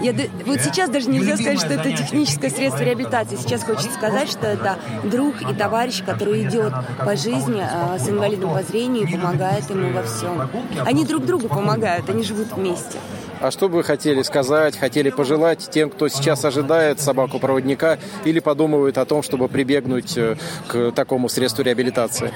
Я, 0.00 0.12
вот 0.46 0.60
сейчас 0.60 0.90
даже 0.90 1.08
нельзя 1.08 1.36
сказать, 1.36 1.60
что 1.60 1.74
это 1.74 1.92
техническое 1.92 2.50
средство 2.50 2.82
реабилитации. 2.82 3.36
Сейчас 3.36 3.62
хочется 3.62 3.92
сказать, 3.92 4.30
что 4.30 4.46
это 4.46 4.78
друг 5.04 5.40
и 5.42 5.54
товарищ, 5.54 6.02
который 6.04 6.42
идет 6.42 6.72
по 6.98 7.16
жизни 7.16 7.60
а, 7.60 7.98
с 7.98 8.08
инвалидом 8.08 8.54
по 8.54 8.62
зрению 8.62 9.06
и 9.08 9.12
помогает 9.12 9.68
ему 9.70 9.92
во 9.92 10.02
всем. 10.02 10.48
Они 10.84 11.04
друг 11.04 11.24
другу 11.24 11.48
помогают, 11.48 12.08
они 12.08 12.22
живут 12.22 12.52
вместе. 12.52 12.98
А 13.40 13.50
что 13.50 13.70
бы 13.70 13.76
вы 13.76 13.84
хотели 13.84 14.20
сказать, 14.22 14.76
хотели 14.76 15.08
пожелать 15.08 15.70
тем, 15.70 15.88
кто 15.88 16.08
сейчас 16.08 16.44
ожидает 16.44 17.00
собаку-проводника 17.00 17.98
или 18.24 18.38
подумывает 18.38 18.98
о 18.98 19.06
том, 19.06 19.22
чтобы 19.22 19.48
прибегнуть 19.48 20.18
э, 20.18 20.36
к 20.68 20.92
такому 20.92 21.30
средству 21.30 21.62
реабилитации? 21.62 22.32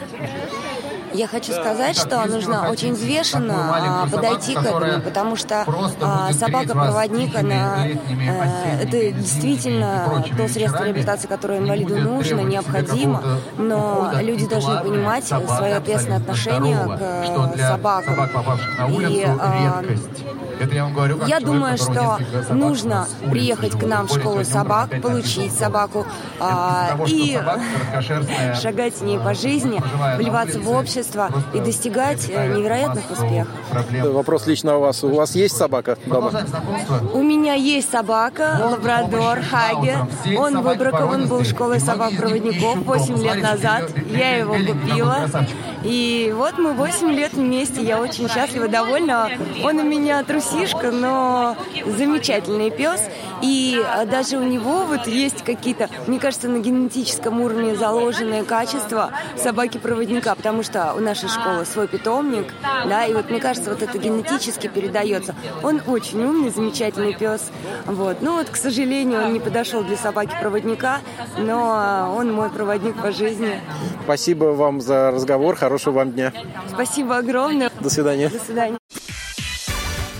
Я 1.14 1.29
хочу 1.29 1.53
сказать, 1.53 1.96
что 1.96 2.27
нужно 2.27 2.68
очень 2.68 2.92
взвешенно 2.92 4.03
а, 4.03 4.09
подойти 4.09 4.55
к 4.57 4.62
этому, 4.62 5.00
потому 5.00 5.37
что 5.37 5.64
а, 6.03 6.33
собака-проводник, 6.33 7.37
она, 7.37 7.87
э, 7.87 8.83
это 8.83 9.12
действительно 9.12 10.24
то 10.37 10.48
средство 10.48 10.83
реабилитации, 10.83 11.29
которое 11.29 11.61
инвалиду 11.61 11.98
нужно, 11.98 12.40
необходимо, 12.40 13.22
но 13.57 14.11
люди 14.20 14.48
должны 14.48 14.81
понимать 14.81 15.24
свое 15.24 15.77
ответственное 15.77 16.18
отношение 16.18 16.79
к 16.85 17.59
собакам. 17.59 18.14
И 18.90 19.24
а, 19.24 19.85
это 20.61 20.74
я 20.74 20.85
вам 20.85 20.94
говорю, 20.94 21.18
как 21.18 21.29
Я 21.29 21.38
думаю, 21.38 21.79
что 21.79 22.18
нужно 22.50 23.07
приехать 23.31 23.79
к 23.79 23.83
нам 23.87 24.09
в 24.09 24.18
школу 24.18 24.44
собак, 24.44 25.00
получить 25.00 25.53
собаку 25.53 26.07
а, 26.40 26.96
и 27.07 27.40
шагать 28.61 28.96
с 28.96 29.00
ней 29.00 29.18
по 29.20 29.35
жизни, 29.35 29.81
вливаться 30.16 30.59
в 30.59 30.70
общество 30.70 31.04
и 31.53 31.61
достигать 31.61 32.29
э, 32.29 32.55
невероятных 32.55 33.11
успехов. 33.11 33.53
Вопрос 34.12 34.47
лично 34.47 34.77
у 34.77 34.81
вас. 34.81 35.05
У 35.05 35.14
вас 35.14 35.35
есть 35.35 35.57
собака 35.57 35.97
дома? 36.07 36.31
У 37.12 37.23
меня 37.23 37.55
есть 37.55 37.90
собака, 37.90 38.59
лабрадор, 38.62 39.40
Хаги. 39.40 39.97
Он 40.37 40.62
выбракован 40.62 41.29
был 41.29 41.45
школой 41.45 41.81
собак-проводников 41.81 42.79
8 42.85 43.23
лет 43.23 43.43
назад. 43.43 43.90
Я 44.11 44.37
его 44.37 44.55
купила. 44.55 45.29
И 45.85 46.33
вот 46.35 46.59
мы 46.59 46.73
8 46.73 47.11
лет 47.12 47.35
вместе. 47.35 47.83
Я 47.83 48.01
очень 48.01 48.29
счастлива, 48.29 48.68
довольна. 48.68 49.31
Он 49.62 49.79
у 49.79 49.83
меня 49.83 50.23
трусишка, 50.25 50.90
но 50.90 51.57
замечательный 51.87 52.70
пес. 52.70 53.01
И 53.42 53.79
а, 53.85 54.07
даже 54.07 54.38
у 54.38 54.42
него 54.42 54.85
вот 54.85 55.07
есть 55.07 55.44
какие-то, 55.44 55.90
мне 56.07 56.18
кажется, 56.18 56.49
на 56.49 56.59
генетическом 56.59 57.42
уровне 57.42 57.77
заложенные 57.77 58.42
качества 58.42 59.11
собаки-проводника, 59.37 60.35
потому 60.35 60.62
что 60.62 60.94
у 60.94 61.01
нашей 61.01 61.29
школы 61.29 61.66
свой 61.66 61.87
питомник, 61.87 62.55
да, 62.62 63.05
и 63.05 63.12
вот 63.12 63.31
мне 63.31 63.40
кажется, 63.40 63.70
вот 63.70 63.83
это 63.83 63.99
генетически 63.99 64.68
передается. 64.68 65.35
Он 65.62 65.83
очень 65.87 66.25
умный, 66.25 66.51
замечательный 66.51 67.14
пес, 67.14 67.51
вот. 67.85 68.18
Ну 68.23 68.38
вот, 68.38 68.49
к 68.49 68.57
сожалению, 68.57 69.25
он 69.25 69.35
не 69.35 69.40
подошел 69.40 69.83
для 69.83 69.97
собаки-проводника, 69.99 71.01
но 71.37 72.14
он 72.16 72.33
мой 72.33 72.49
проводник 72.49 72.97
по 73.01 73.12
жизни. 73.12 73.61
Спасибо 74.05 74.47
вам 74.47 74.81
за 74.81 75.11
разговор, 75.11 75.57
хорошего 75.75 75.95
вам 75.95 76.13
дня. 76.13 76.33
Спасибо 76.69 77.19
огромное. 77.19 77.71
До 77.81 77.91
свидания. 77.91 78.29
До 78.29 78.39
свидания. 78.39 78.79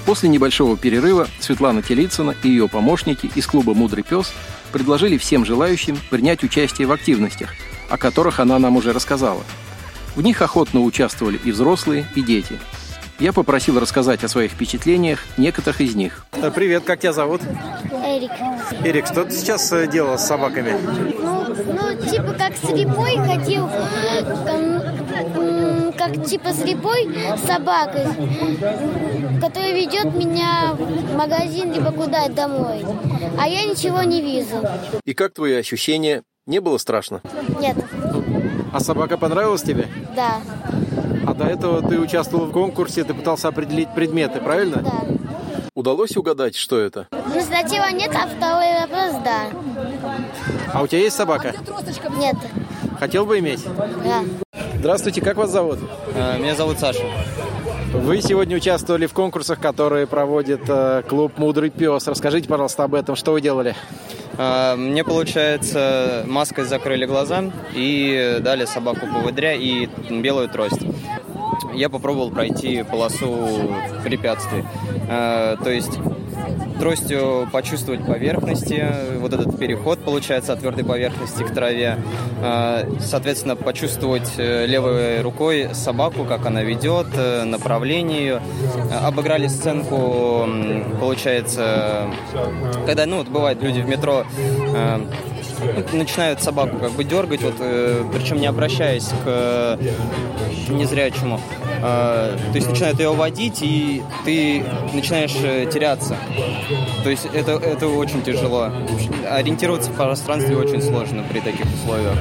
После 0.05 0.29
небольшого 0.29 0.77
перерыва 0.77 1.29
Светлана 1.39 1.81
Телицына 1.81 2.35
и 2.43 2.49
ее 2.49 2.69
помощники 2.69 3.31
из 3.35 3.47
клуба 3.47 3.73
«Мудрый 3.73 4.03
пес» 4.03 4.33
предложили 4.73 5.17
всем 5.17 5.45
желающим 5.45 5.97
принять 6.11 6.43
участие 6.43 6.89
в 6.89 6.93
активностях, 6.93 7.55
о 7.89 7.97
которых 7.97 8.41
она 8.41 8.59
нам 8.59 8.77
уже 8.77 8.93
рассказала. 8.93 9.43
В 10.17 10.23
них 10.23 10.43
охотно 10.43 10.81
участвовали 10.81 11.39
и 11.43 11.53
взрослые, 11.53 12.07
и 12.17 12.23
дети. 12.23 12.59
Я 13.21 13.33
попросил 13.33 13.79
рассказать 13.79 14.25
о 14.25 14.29
своих 14.29 14.51
впечатлениях 14.53 15.21
некоторых 15.37 15.81
из 15.81 15.95
них. 15.95 16.27
Э, 16.33 16.51
привет, 16.51 16.83
как 16.85 16.99
тебя 16.99 17.13
зовут? 17.13 17.43
Эрик. 18.05 18.33
Эрик, 18.85 19.07
что 19.07 19.25
ты 19.25 19.31
сейчас 19.31 19.73
э, 19.73 19.87
делал 19.87 20.19
с 20.19 20.27
собаками? 20.27 20.77
Ну, 21.23 21.47
ну 21.47 22.11
типа 22.11 22.33
как 22.33 22.57
слепой 22.57 23.17
ходил 23.17 23.69
как 26.05 26.25
типа 26.27 26.53
слепой 26.53 27.09
собакой, 27.47 28.05
которая 29.41 29.73
ведет 29.73 30.15
меня 30.15 30.75
в 30.75 31.17
магазин 31.17 31.73
либо 31.73 31.93
куда 31.93 32.29
домой. 32.29 32.85
А 33.39 33.49
я 33.49 33.65
ничего 33.65 34.03
не 34.03 34.21
вижу. 34.21 34.63
И 35.05 35.15
как 35.15 35.35
твои 35.35 35.55
ощущения? 35.55 36.23
Не 36.47 36.61
было 36.61 36.77
страшно? 36.79 37.23
Нет. 37.59 37.77
А 38.73 38.81
собака 38.81 39.17
понравилась 39.17 39.63
тебе? 39.63 39.89
Да. 40.15 40.41
А 41.27 41.33
до 41.33 41.45
этого 41.45 41.81
ты 41.81 41.99
участвовал 41.99 42.47
в 42.47 42.53
конкурсе, 42.53 43.05
ты 43.05 43.15
пытался 43.15 43.49
определить 43.49 43.89
предметы, 43.95 44.41
правильно? 44.41 44.83
Да. 44.83 45.05
Удалось 45.75 46.17
угадать, 46.17 46.55
что 46.55 46.79
это? 46.79 47.09
Ну, 47.11 47.41
сначала 47.41 47.91
нет, 47.91 48.11
а 48.15 48.29
второй 48.29 48.81
вопрос– 48.81 49.23
да. 49.25 49.47
А 50.73 50.83
у 50.83 50.87
тебя 50.87 51.01
есть 51.01 51.17
собака? 51.17 51.55
Нет. 52.19 52.37
Хотел 53.01 53.27
бы 53.27 53.39
иметь? 53.39 53.65
Да. 54.05 54.23
Здравствуйте, 54.85 55.23
как 55.23 55.39
вас 55.39 55.51
зовут? 55.51 55.79
Э, 56.15 56.39
меня 56.39 56.55
зовут 56.55 56.79
Саша. 56.79 57.01
Вы 57.95 58.21
сегодня 58.21 58.59
участвовали 58.59 59.07
в 59.07 59.15
конкурсах, 59.15 59.59
которые 59.59 60.07
проводит 60.07 60.61
э, 60.69 61.03
клуб 61.09 61.39
«Мудрый 61.39 61.71
пес». 61.71 62.07
Расскажите, 62.07 62.51
пожалуйста, 62.51 62.85
об 62.85 62.95
этом. 62.95 63.17
Что 63.17 63.33
вы 63.33 63.41
делали? 63.41 63.75
Э, 64.37 64.75
мне, 64.77 65.03
получается, 65.03 66.25
маской 66.27 66.65
закрыли 66.65 67.07
глаза 67.07 67.45
и 67.73 68.41
дали 68.43 68.67
собаку 68.67 69.07
поводря 69.07 69.55
и 69.55 69.89
белую 70.11 70.51
трость. 70.51 70.83
Я 71.73 71.89
попробовал 71.89 72.31
пройти 72.31 72.83
полосу 72.83 73.73
препятствий. 74.05 74.67
То 75.09 75.71
есть 75.71 75.99
тростью 76.79 77.49
почувствовать 77.53 78.05
поверхности, 78.05 78.85
вот 79.19 79.33
этот 79.33 79.59
переход 79.59 80.01
получается 80.05 80.53
от 80.53 80.61
твердой 80.61 80.85
поверхности 80.85 81.43
к 81.43 81.51
траве, 81.53 81.99
а, 82.43 82.87
соответственно, 83.01 83.57
почувствовать 83.57 84.33
э, 84.37 84.67
левой 84.67 85.23
рукой 85.23 85.71
собаку, 85.73 86.25
как 86.25 86.47
она 86.47 86.63
ведет, 86.63 87.07
э, 87.15 87.45
направление 87.45 88.21
ее. 88.21 88.43
Обыграли 89.03 89.47
сценку, 89.49 90.47
получается, 91.01 92.11
когда, 92.87 93.07
ну, 93.07 93.19
вот 93.19 93.29
бывает, 93.29 93.63
люди 93.63 93.81
в 93.81 93.89
метро 93.89 94.25
э, 94.75 95.01
начинают 95.93 96.43
собаку 96.43 96.77
как 96.79 96.93
бы 96.93 97.05
дергать, 97.05 97.43
вот, 97.43 97.55
причем 98.13 98.41
не 98.41 98.47
обращаясь 98.47 99.11
к 99.25 99.79
незрячему. 100.69 101.41
Э, 101.87 102.35
то 102.51 102.55
есть 102.55 102.67
начинают 102.67 102.99
ее 102.99 103.13
водить, 103.13 103.59
и 103.61 104.03
ты 104.25 104.65
начинаешь 104.95 105.35
э, 105.43 105.67
теряться. 105.71 106.17
То 107.03 107.11
есть 107.11 107.27
это, 107.35 107.53
это 107.53 107.89
очень 107.89 108.23
тяжело. 108.23 108.71
Ориентироваться 109.31 109.91
в 109.91 109.95
пространстве 109.95 110.57
очень 110.57 110.81
сложно 110.81 111.23
при 111.31 111.41
таких 111.41 111.67
условиях. 111.67 112.17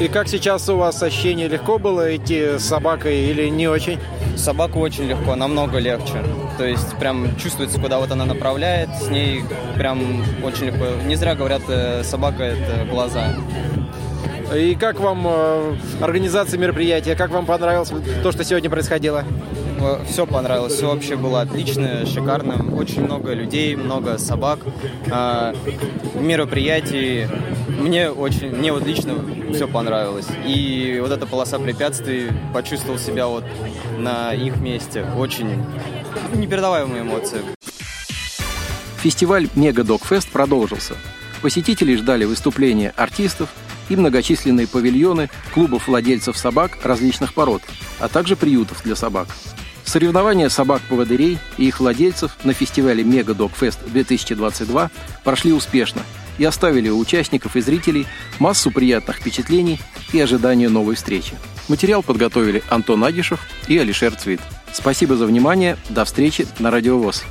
И 0.00 0.08
как 0.08 0.28
сейчас 0.28 0.68
у 0.70 0.76
вас 0.76 1.02
ощущение, 1.02 1.46
легко 1.46 1.78
было 1.78 2.16
идти 2.16 2.58
с 2.58 2.64
собакой 2.64 3.18
или 3.18 3.48
не 3.48 3.68
очень? 3.68 3.98
Собаку 4.36 4.80
очень 4.80 5.04
легко, 5.04 5.34
намного 5.34 5.78
легче. 5.78 6.22
То 6.56 6.64
есть 6.64 6.96
прям 6.98 7.36
чувствуется, 7.36 7.78
куда 7.78 7.98
вот 7.98 8.10
она 8.10 8.24
направляет, 8.24 8.88
с 8.98 9.08
ней 9.08 9.42
прям 9.76 10.24
очень 10.42 10.66
легко. 10.66 10.86
Не 11.06 11.16
зря 11.16 11.34
говорят, 11.34 11.62
э, 11.68 12.02
собака— 12.02 12.42
это 12.44 12.86
глаза. 12.90 13.34
И 14.54 14.76
как 14.76 15.00
вам 15.00 15.26
э, 15.26 15.76
организация 16.00 16.58
мероприятия? 16.58 17.16
Как 17.16 17.30
вам 17.30 17.46
понравилось 17.46 17.92
то, 18.22 18.30
что 18.30 18.44
сегодня 18.44 18.70
происходило? 18.70 19.24
Все 20.08 20.24
понравилось, 20.26 20.74
все 20.74 20.86
вообще 20.86 21.16
было 21.16 21.40
отлично, 21.40 22.06
шикарно. 22.06 22.74
Очень 22.76 23.02
много 23.04 23.32
людей, 23.34 23.74
много 23.74 24.18
собак. 24.18 24.60
Э, 25.06 25.52
мероприятий. 26.14 27.26
Мне 27.68 28.08
очень, 28.10 28.54
мне 28.54 28.72
вот 28.72 28.86
лично 28.86 29.14
все 29.52 29.66
понравилось. 29.66 30.28
И 30.46 30.98
вот 31.02 31.10
эта 31.10 31.26
полоса 31.26 31.58
препятствий, 31.58 32.28
почувствовал 32.54 32.98
себя 32.98 33.26
вот 33.26 33.44
на 33.98 34.32
их 34.32 34.58
месте. 34.58 35.04
Очень 35.18 35.64
непередаваемые 36.34 37.02
эмоции. 37.02 37.40
Фестиваль 38.98 39.48
Мега 39.56 39.82
Догфест 39.82 40.30
продолжился. 40.30 40.94
Посетители 41.42 41.96
ждали 41.96 42.24
выступления 42.24 42.94
артистов 42.96 43.50
и 43.88 43.96
многочисленные 43.96 44.66
павильоны 44.66 45.30
клубов 45.52 45.88
владельцев 45.88 46.36
собак 46.36 46.78
различных 46.82 47.34
пород, 47.34 47.62
а 47.98 48.08
также 48.08 48.36
приютов 48.36 48.82
для 48.82 48.96
собак. 48.96 49.28
Соревнования 49.84 50.48
собак-поводырей 50.48 51.38
и 51.58 51.68
их 51.68 51.78
владельцев 51.78 52.32
на 52.44 52.52
фестивале 52.52 53.04
Мега 53.04 53.34
Догфест 53.34 53.78
2022 53.86 54.90
прошли 55.22 55.52
успешно 55.52 56.02
и 56.38 56.44
оставили 56.44 56.88
у 56.88 56.98
участников 56.98 57.56
и 57.56 57.60
зрителей 57.60 58.06
массу 58.38 58.70
приятных 58.70 59.18
впечатлений 59.18 59.80
и 60.12 60.20
ожидания 60.20 60.68
новой 60.68 60.96
встречи. 60.96 61.34
Материал 61.68 62.02
подготовили 62.02 62.62
Антон 62.68 63.04
Агишев 63.04 63.40
и 63.68 63.78
Алишер 63.78 64.14
Цвит. 64.14 64.40
Спасибо 64.72 65.16
за 65.16 65.26
внимание. 65.26 65.76
До 65.88 66.04
встречи 66.04 66.46
на 66.58 66.70
Радиовоз. 66.70 67.24